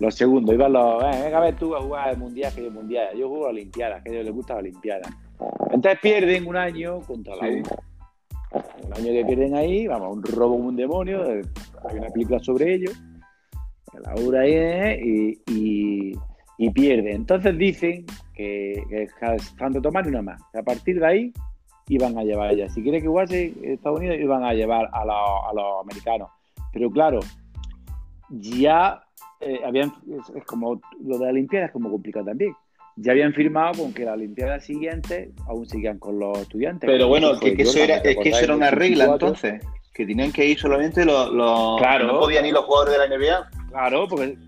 [0.00, 2.70] Los segundos, iban los, eh, venga a ver tú a jugar el mundial, que yo
[2.70, 3.16] mundial.
[3.16, 5.12] Yo juego a Olimpiadas, que a ellos les gusta la Olimpiadas.
[5.70, 7.62] Entonces pierden un año contra la U.
[8.84, 12.90] Un año que pierden ahí, vamos, un robo un demonio, hay una película sobre ello.
[14.02, 16.12] La U ahí y, y,
[16.58, 17.12] y pierde.
[17.12, 20.42] Entonces dicen que, que están de tomar una más.
[20.54, 21.32] a partir de ahí
[21.88, 22.68] iban a llevar ella.
[22.68, 26.30] Si quiere que jugase Estados Unidos, iban a llevar a, los americanos.
[26.72, 27.20] Pero claro,
[28.30, 29.02] ya
[29.40, 29.92] eh, habían,
[30.34, 32.54] es, como lo de la Olimpiada es como complicado también
[32.96, 36.88] ya habían firmado con que la Olimpiada siguiente aún sigan con los estudiantes.
[36.88, 40.46] Pero bueno, que, eso era, es que eso era una regla entonces, que tenían que
[40.46, 41.30] ir solamente los,
[41.78, 43.68] claro, no podían ir los jugadores de la NBA.
[43.68, 44.38] Claro, porque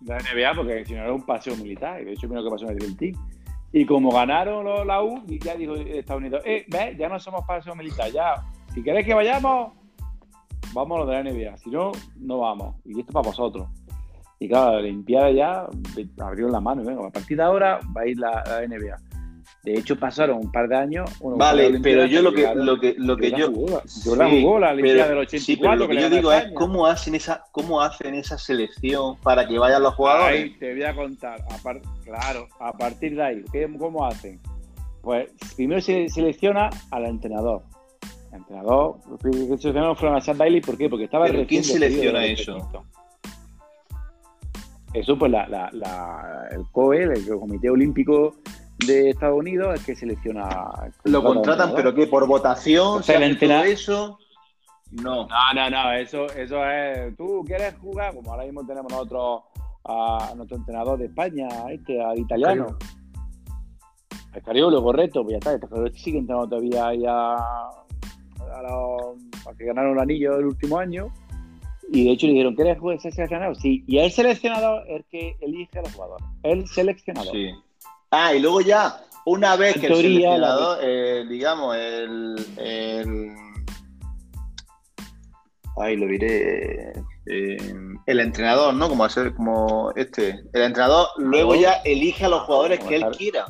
[0.00, 2.82] la NBA, porque si no era un paseo militar, de hecho creo que pasó en
[2.82, 3.14] el Team.
[3.72, 7.74] Y como ganaron la U, ya dijo Estados Unidos, eh, ve, ya no somos paseo
[7.74, 8.34] militar, ya,
[8.72, 9.72] si queréis que vayamos,
[10.72, 12.76] vamos a lo de la NBA, si no, no vamos.
[12.84, 13.68] Y esto para vosotros.
[14.40, 15.66] Y claro, la Olimpiada ya
[16.20, 16.82] abrió la mano.
[17.04, 18.96] a partir de ahora va a ir la, NBA.
[19.64, 21.10] De hecho, pasaron un par de años.
[21.20, 23.52] vale, pero yo lo que, lo que, lo que yo.
[24.04, 25.40] yo la jugó la Olimpiada del 84.
[25.40, 29.46] Sí, pero lo que, yo digo es cómo hacen, esa, cómo hacen esa selección para
[29.48, 30.44] que vayan los jugadores.
[30.44, 31.44] Ahí te voy a contar.
[32.04, 33.44] claro, a partir de ahí,
[33.78, 34.40] ¿cómo hacen?
[35.02, 37.62] Pues primero se selecciona al entrenador.
[38.30, 40.88] El entrenador, que seleccionaron fueron a Sam Bailey, ¿por qué?
[40.88, 42.70] Porque estaba ¿Pero ¿Quién selecciona eso?
[44.94, 48.36] Eso, pues la, el COE, el Comité Olímpico
[48.86, 50.48] de Estados Unidos, es que selecciona.
[51.04, 52.06] Lo contratan, pero ¿qué?
[52.06, 53.02] ¿Por votación?
[53.02, 54.18] ¿Se todo eso?
[54.92, 55.26] No.
[55.26, 55.92] No, no, no.
[55.92, 57.16] Eso, eso es.
[57.16, 58.14] ¿Tú quieres jugar?
[58.14, 59.42] Como ahora mismo tenemos nosotros
[59.84, 62.66] a nuestro entrenador de España, este, al italiano.
[64.34, 65.54] Escariolo, correcto, pues ya está.
[65.54, 70.78] Este sigue entrenando todavía ahí a, a, los, a que ganaron el anillo el último
[70.78, 71.12] año
[71.90, 73.54] y de hecho le dijeron, ¿quieres ser seleccionado?
[73.54, 73.82] Sí.
[73.86, 76.26] Y el seleccionador es el que elige a los jugadores.
[76.42, 77.32] El seleccionador.
[77.32, 77.50] Sí.
[78.10, 83.34] Ah, y luego ya, una vez que el seleccionador, eh, digamos, el, el,
[85.80, 86.92] Ay, lo diré.
[87.26, 87.74] Eh,
[88.06, 88.88] el entrenador, ¿no?
[88.88, 90.30] Como hacer como este.
[90.52, 93.46] El entrenador luego ya elige a los jugadores que él quiera.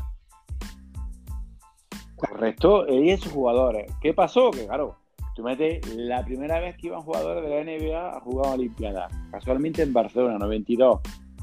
[2.16, 3.92] Correcto, elige a sus jugadores.
[4.00, 4.50] ¿Qué pasó?
[4.50, 4.98] Que claro,
[5.36, 9.08] tú metes la primera vez que iban jugadores de la NBA a jugar a Olimpiada,
[9.30, 11.00] casualmente en Barcelona, 92.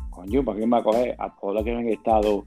[0.09, 2.45] Coño, ¿para qué me va a coger a todos los que han estado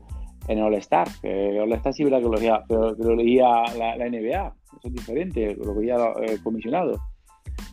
[0.49, 1.09] en All-Star?
[1.23, 4.55] All-Star sí que lo leía, pero que lo leía la, NBA.
[4.79, 6.99] Eso es diferente, lo veía el eh, comisionado.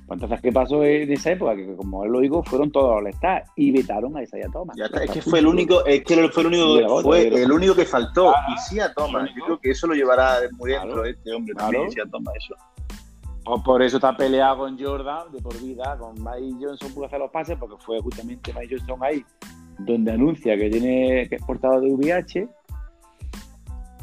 [0.08, 1.56] Pues entonces, ¿qué pasó en esa época?
[1.56, 4.76] Que como él lo dijo, fueron todos all star y vetaron a Isaiah Thomas.
[4.78, 7.86] Ya es que fue el único, es que fue el único, fue el único que
[7.86, 8.34] faltó.
[8.54, 9.30] y sí a Thomas.
[9.36, 12.56] Yo creo que eso lo llevará muy dentro este hombre también, a Thomas eso.
[13.44, 17.20] Pues por eso está peleado con Jordan de por vida, con Mike Johnson pudo hacer
[17.20, 19.24] los pases, porque fue justamente Mike Johnson ahí
[19.78, 22.48] donde anuncia que tiene que es portador de VIH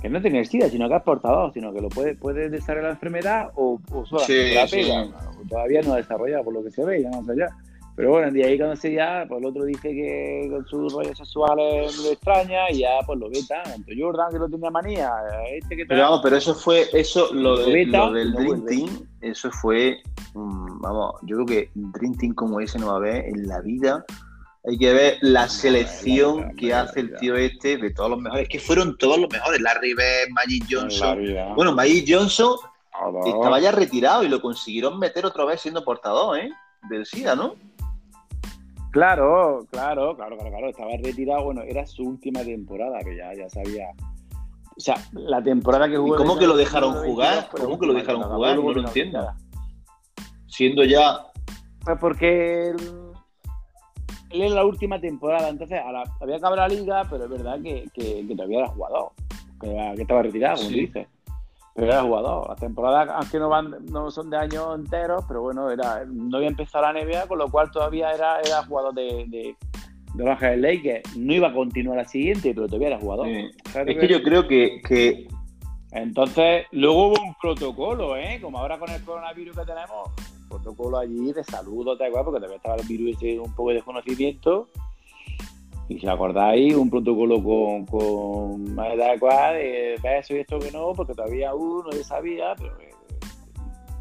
[0.03, 2.95] que no tiene SIDA, sino que es portador, sino que lo puede, puede desarrollar la
[2.95, 5.09] enfermedad o, o solo la pega.
[5.49, 7.47] Todavía no ha desarrollado por lo que se ve, ya no sé ya.
[7.95, 11.17] Pero bueno, de ahí cuando se ya, pues el otro dice que con sus rollos
[11.17, 13.63] sexuales lo extraña y ya pues lo veta.
[13.63, 15.13] Tanto Jordan que lo tenía manía,
[15.53, 19.51] este que Pero vamos, pero eso fue, eso, lo, de, lo del Dream Team, eso
[19.51, 20.03] fue,
[20.35, 24.05] vamos, yo creo que Dream Team como ese no va a haber en la vida
[24.65, 28.49] hay que ver la selección que hace el tío este de todos los mejores.
[28.49, 29.61] que fueron todos los mejores.
[29.61, 31.19] Larry Bird, Magic Johnson.
[31.57, 32.57] Bueno, Magic Johnson
[33.27, 36.51] estaba ya retirado y lo consiguieron meter otra vez siendo portador, ¿eh?
[36.89, 37.55] Del SIDA, ¿no?
[38.93, 40.69] Claro, claro, claro, claro, claro.
[40.69, 41.45] Estaba retirado.
[41.45, 43.87] Bueno, era su última temporada, que ya, ya sabía.
[44.77, 46.15] O sea, la temporada que jugó.
[46.15, 47.49] ¿Y cómo que lo dejaron jugar?
[47.51, 48.57] ¿Cómo que lo dejaron jugar?
[48.57, 49.33] No lo entiendo.
[50.47, 51.27] Siendo ya.
[51.85, 52.75] Pues porque
[54.33, 55.81] él en la última temporada, entonces
[56.21, 59.11] había acabado la liga, pero es verdad que, que, todavía era jugador,
[59.61, 61.07] que, estaba retirado, como dices.
[61.75, 62.49] Pero era jugador.
[62.51, 66.49] Las temporadas, aunque no van, no son de años enteros, pero bueno, era, no había
[66.49, 69.57] empezado la NBA, con lo cual todavía era, era jugador de, de,
[70.15, 71.17] de Los Lakers.
[71.17, 73.29] No iba a continuar la siguiente, pero todavía era jugador.
[73.29, 75.29] Es que, yo creo que, que,
[75.93, 78.39] Entonces, luego hubo un protocolo, ¿eh?
[78.43, 80.11] Como ahora con el coronavirus que tenemos,
[80.53, 84.69] protocolo allí de salud, porque también estaba el virus ese un poco de desconocimiento.
[85.89, 90.93] Y si acordáis, un protocolo con, con más adecuada de eso y esto que no,
[90.93, 92.91] porque todavía uno ya sabía, pero eh,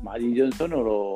[0.01, 1.15] Magic Johnson no lo,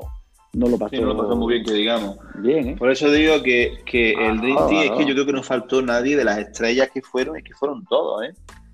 [0.54, 0.96] no lo pasó.
[0.96, 2.18] no lo pasó muy bien, que digamos.
[2.40, 2.76] Bien, ¿eh?
[2.78, 5.82] Por eso digo que, que el Dream Team es que yo creo que no faltó
[5.82, 8.34] nadie de las estrellas que fueron, es que fueron todos, ¿eh?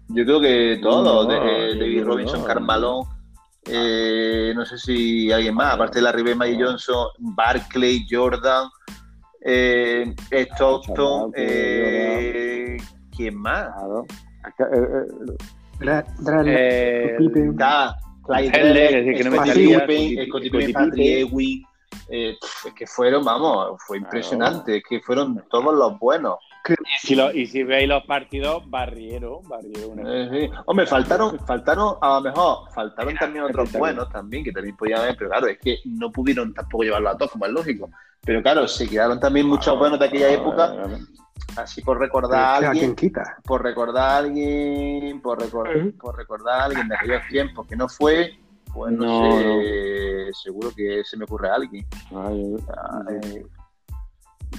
[0.10, 3.08] Yo creo que todos, de, David Robinson, Carmelo
[3.66, 8.70] eh, no sé si alguien más, aparte de la Ribe May Johnson, Barclay, Jordan,
[9.42, 12.78] eh, Stockton, eh,
[13.16, 13.70] ¿quién más?
[16.46, 17.56] Eh, Pippen.
[22.10, 26.36] es que fueron, vamos, fue impresionante, es que fueron todos los buenos.
[26.70, 30.00] Y si, lo, y si veis los partidos, barrieron, barrieron.
[30.06, 35.02] Eh, Hombre, faltaron, faltaron, a lo mejor, faltaron también otros buenos también, que también podían
[35.02, 37.90] haber, pero claro, es que no pudieron tampoco llevarlo a todos, como es lógico.
[38.24, 40.76] Pero claro, se quedaron también muchos buenos de aquella época.
[41.56, 43.38] Así por recordar a alguien, quita?
[43.44, 47.90] por recordar a alguien, por, recordar, por recordar a alguien de aquellos tiempos que no
[47.90, 48.38] fue,
[48.74, 51.86] pues no, sé, seguro que se me ocurre a alguien.
[52.16, 52.56] Ay,
[53.08, 53.46] ay,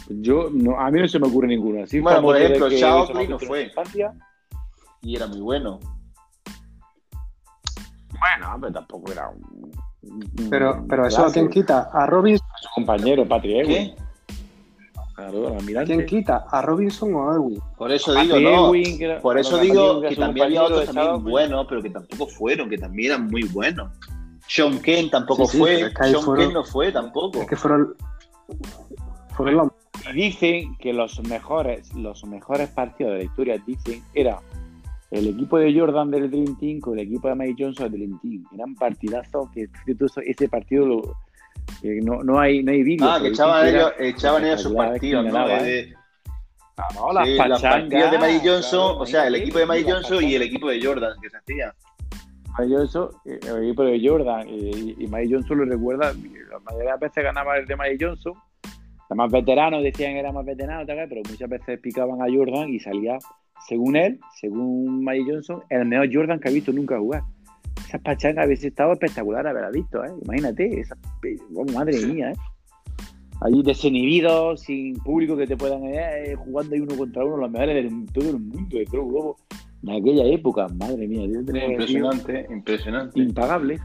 [0.08, 1.82] yo, no, a mí no se me ocurre ninguno.
[1.82, 3.70] Así bueno, por ejemplo, Chao no fue.
[5.02, 5.80] Y era muy bueno.
[8.10, 9.72] Bueno, pero tampoco era un.
[10.50, 11.90] Pero, pero eso a quién quita?
[11.92, 12.46] A Robinson.
[12.54, 13.94] A su compañero, Patrick ¿Qué?
[15.14, 16.46] Claro, ¿A quién quita?
[16.50, 17.60] ¿A Robinson o a Erwin?
[17.76, 18.72] Por eso digo, no.
[19.20, 23.12] por eso digo que, también había otros también buenos, pero que tampoco fueron, que también
[23.12, 23.92] eran muy buenos.
[24.48, 25.92] Sean Kane tampoco fue.
[26.02, 27.42] Sean Kane no fue tampoco.
[27.42, 27.94] Es que fueron,
[29.36, 29.71] fueron los
[30.12, 34.40] dicen que los mejores, los mejores partidos de la historia, dicen, era
[35.10, 38.20] el equipo de Jordan del Dream Team con el equipo de Mike Johnson del Dream
[38.20, 38.44] Team.
[38.54, 39.68] Eran partidazos que
[40.26, 41.02] ese partido lo,
[42.02, 43.08] no, no hay, no hay vídeo.
[43.08, 45.48] Ah, que echaban ellos, echaban ellos sus partidos, ¿no?
[45.48, 45.94] De,
[46.94, 50.42] no, las, sí, de Mike Johnson, o sea, el equipo de Mike Johnson y el
[50.42, 51.74] equipo de Jordan que se hacía.
[52.58, 56.90] Mike Johnson, el equipo de Jordan y, y Mike Johnson lo recuerda, la mayoría de
[56.90, 58.34] las veces ganaba el de Mike Johnson
[59.14, 63.18] más veteranos decían que era más veterano, pero muchas veces picaban a Jordan y salía,
[63.66, 67.22] según él, según Mike Johnson, el mejor Jordan que ha visto nunca jugar.
[67.86, 70.10] Esas pachangas habían estado espectacular haberla visto, ¿eh?
[70.24, 70.96] Imagínate, esa,
[71.54, 72.36] oh, madre mía, ¿eh?
[73.40, 77.82] Allí desinhibidos, sin público que te puedan eh, jugando ahí uno contra uno, los mejores
[77.84, 79.36] de todo el mundo de Pro Globo
[79.82, 81.24] de aquella época, madre mía.
[81.24, 83.20] Impresionante, impresionante.
[83.20, 83.80] Impagable.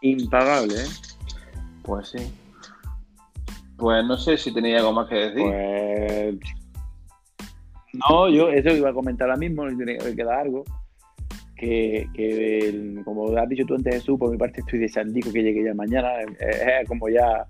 [0.00, 0.86] Impagable, ¿eh?
[1.82, 2.18] Pues sí.
[3.76, 5.42] Pues no sé si tenía algo más que decir.
[5.42, 6.38] Pues...
[8.08, 10.64] No, yo eso iba a comentar ahora mismo, tiene que quedar algo.
[11.56, 15.74] que, como has dicho tú antes, Jesús, por mi parte estoy deseando que llegue ya
[15.74, 16.08] mañana.
[16.38, 17.46] Es, como ya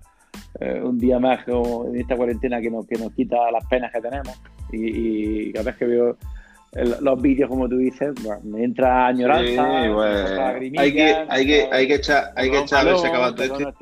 [0.59, 4.01] eh, un día más en esta cuarentena que nos, que nos quita las penas que
[4.01, 4.39] tenemos.
[4.71, 6.17] Y, cada vez que veo
[7.01, 8.13] los vídeos, como tú dices,
[8.43, 9.81] me entra añoranza.
[9.81, 13.73] hay, que, hay, que, hay que echar, hay que echar a ver si acaba todo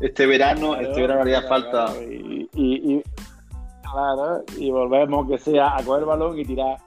[0.00, 1.92] este verano, este verano haría falta.
[2.00, 3.02] Y, y,
[3.82, 6.78] claro, y volvemos que sea a coger el balón y tirar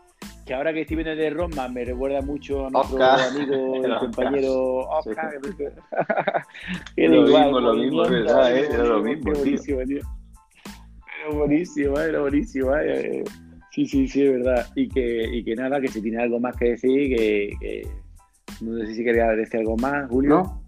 [0.48, 4.78] que ahora que estoy viendo de Roma me recuerda mucho a nuestro amigo, el compañero
[4.90, 5.34] Oscar.
[6.96, 8.56] era lo mismo, lo mismo, ¿verdad?
[8.56, 8.68] Eh?
[8.72, 10.00] Era lo mismo, buenísimo, tío.
[11.20, 12.76] Era buenísimo, era buenísimo.
[12.78, 13.24] Eh.
[13.72, 14.66] Sí, sí, sí, es verdad.
[14.76, 17.88] Y que, y que nada, que si tiene algo más que decir, que,
[18.62, 20.30] no sé si quería decir algo más, Julio.
[20.30, 20.64] No,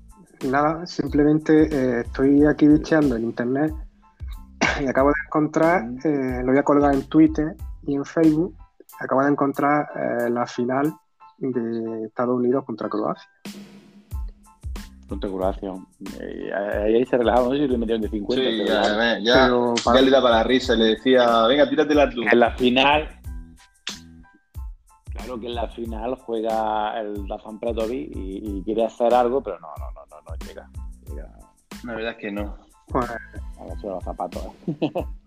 [0.48, 3.74] nada, simplemente eh, estoy aquí bicheando en internet
[4.82, 8.56] y acabo de encontrar, eh, lo voy a colgar en Twitter y en Facebook
[9.00, 10.94] acabo de encontrar eh, la final
[11.38, 13.30] de Estados Unidos contra Croacia.
[15.08, 15.74] Contra Croacia.
[16.22, 18.44] Eh, ahí se relajaba, no sé si le metieron de 50.
[18.44, 19.52] Sí, ya, ya,
[19.84, 20.02] para...
[20.02, 22.04] le daba la risa, le decía, venga, tírate la.
[22.04, 23.19] En la final,
[25.20, 29.68] claro que en la final juega el Dafan Pratovic y, quiere hacer algo, pero no,
[29.78, 30.70] no, no, no, no llega.
[31.86, 32.56] La verdad es que no.
[32.94, 33.20] Ahora
[33.84, 34.44] los zapatos.
[34.68, 34.92] ¿eh?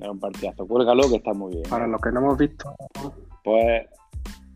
[0.00, 0.66] Es un partidazo.
[0.66, 1.64] Cuélgalo que está muy bien.
[1.68, 2.74] Para los que no hemos visto.
[3.44, 3.86] Pues,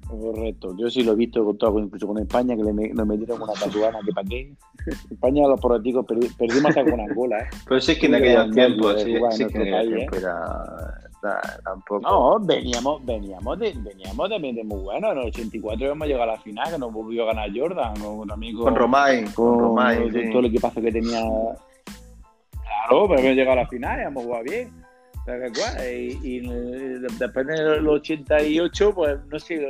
[0.08, 0.74] correcto.
[0.78, 3.52] Yo sí lo he visto con todo, incluso con España, que le, nos metieron una
[3.52, 4.54] tatuana que para qué.
[5.10, 6.06] España, los políticos
[6.38, 7.48] perdimos alguna gola, ¿eh?
[7.68, 11.03] Pero sí que en aquellos tiempos, sí, sí que en aquel tiempo era.
[11.62, 12.00] Tampoco.
[12.00, 15.12] No, veníamos, veníamos de, veníamos de, de muy bueno.
[15.12, 18.30] En el 84 hemos llegado a la final, que nos volvió a ganar Jordan, con,
[18.30, 21.20] amigo, con Romay, con, con todo el equipazo que tenía.
[22.50, 24.84] Claro, pero hemos llegado a la final y hemos jugado bien.
[26.22, 26.40] Y,
[27.18, 29.66] después del 88, pues no sé,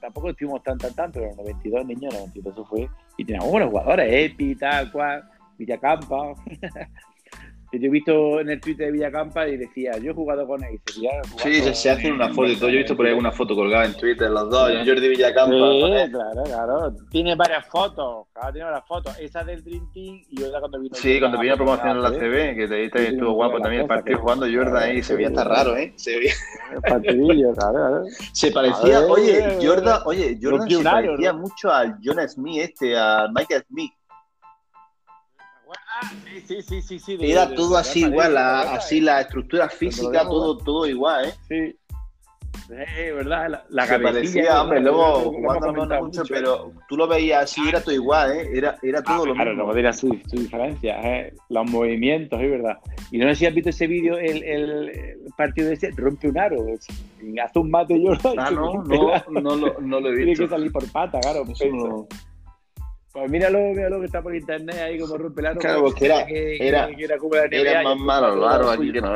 [0.00, 2.88] tampoco estuvimos tan, tan, tan, pero en el 92, niños, en el 92 eso fue.
[3.18, 5.28] Y teníamos buenos jugadores, Epi, tal cual,
[5.58, 6.34] Villacampa.
[7.78, 10.80] Yo he visto en el Twitter de Villacampa y decía, yo he jugado con él.
[10.86, 12.68] sí, se, se hacen una foto y todo.
[12.70, 15.54] Yo he visto por ahí una foto colgada en Twitter, los dos, Jordi Villacampa.
[15.54, 16.96] Sí, claro, claro.
[17.10, 19.18] Tiene varias fotos, claro, tiene varias fotos.
[19.18, 20.94] Esa del Dream Team y otra cuando vino.
[20.94, 24.18] Sí, cuando vino a promocionar la CB, que te ahí estuvo guapo también el partido
[24.18, 25.02] jugando Jordan ahí.
[25.02, 25.92] Se veía hasta raro, ¿eh?
[25.96, 26.32] Se veía.
[26.88, 28.04] Partidillo, claro, claro.
[28.32, 33.64] Se parecía, oye, Jordan, oye, Jordan se parecía mucho al Jonas Smith, este, a Michael
[33.68, 33.92] Smith.
[36.04, 36.12] Ah,
[36.46, 41.26] sí, sí, sí, sí, Era todo así igual, así la estructura física, todo, todo igual,
[41.26, 41.34] ¿eh?
[41.48, 41.78] Sí.
[42.66, 42.72] Sí,
[43.12, 47.60] verdad, la, la Se parecía, hombre, luego jugando no mucho, pero tú lo veías así,
[47.68, 48.48] era todo igual, ¿eh?
[48.54, 49.72] Era, era todo ah, lo claro, mismo.
[49.72, 51.34] Claro, no su, su diferencia, ¿eh?
[51.50, 52.78] los movimientos, es verdad.
[53.10, 56.38] Y no sé si has visto ese vídeo, el, el, partido de ese, rompe un
[56.38, 56.64] aro,
[57.42, 58.12] hace un mate yo.
[58.38, 60.24] Ah, no, no, no, lo, no lo he visto.
[60.24, 61.44] Tiene que salir por pata, claro.
[61.44, 61.60] Pues
[63.14, 65.60] pues míralo, míralo que está por internet ahí como rompe el aro.
[65.60, 69.14] Claro, porque era, que, era, era, más malo los aros aquí que no.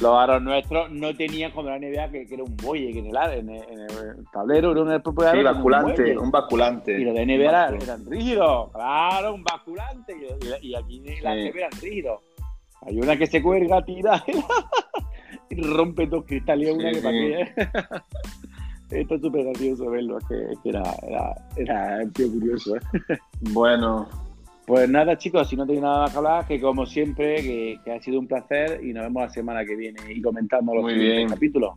[0.00, 3.06] Los aros nuestros no tenían como la NBA que, que era un bueye que en
[3.06, 5.38] el, en el, en el tablero era el propio aro.
[5.38, 6.92] Sí, basculante, un, basculante.
[6.92, 10.14] Y los de NBA eran, eran, rígidos, claro, un basculante.
[10.60, 11.52] Y, y aquí las sí.
[11.54, 12.20] eran rígidos.
[12.82, 14.22] Hay una que se cuelga, tira
[15.48, 16.70] y rompe dos cristales.
[16.70, 18.04] Una que para
[18.88, 19.00] qué.
[19.00, 22.76] Esto es súper gracioso verlo, que, que era, era, era un tío curioso.
[22.76, 22.80] ¿eh?
[23.52, 24.08] Bueno.
[24.66, 27.92] Pues nada, chicos, si no tenéis nada más que hablar, que como siempre, que, que,
[27.92, 31.32] ha sido un placer y nos vemos la semana que viene y comentamos los siguientes
[31.32, 31.70] capítulos.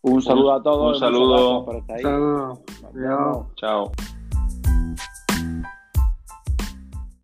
[0.00, 0.94] Un saludo a todos.
[0.94, 1.64] Un saludo.
[1.64, 2.02] Por estar ahí.
[2.02, 3.50] Chao.
[3.56, 3.92] Chao.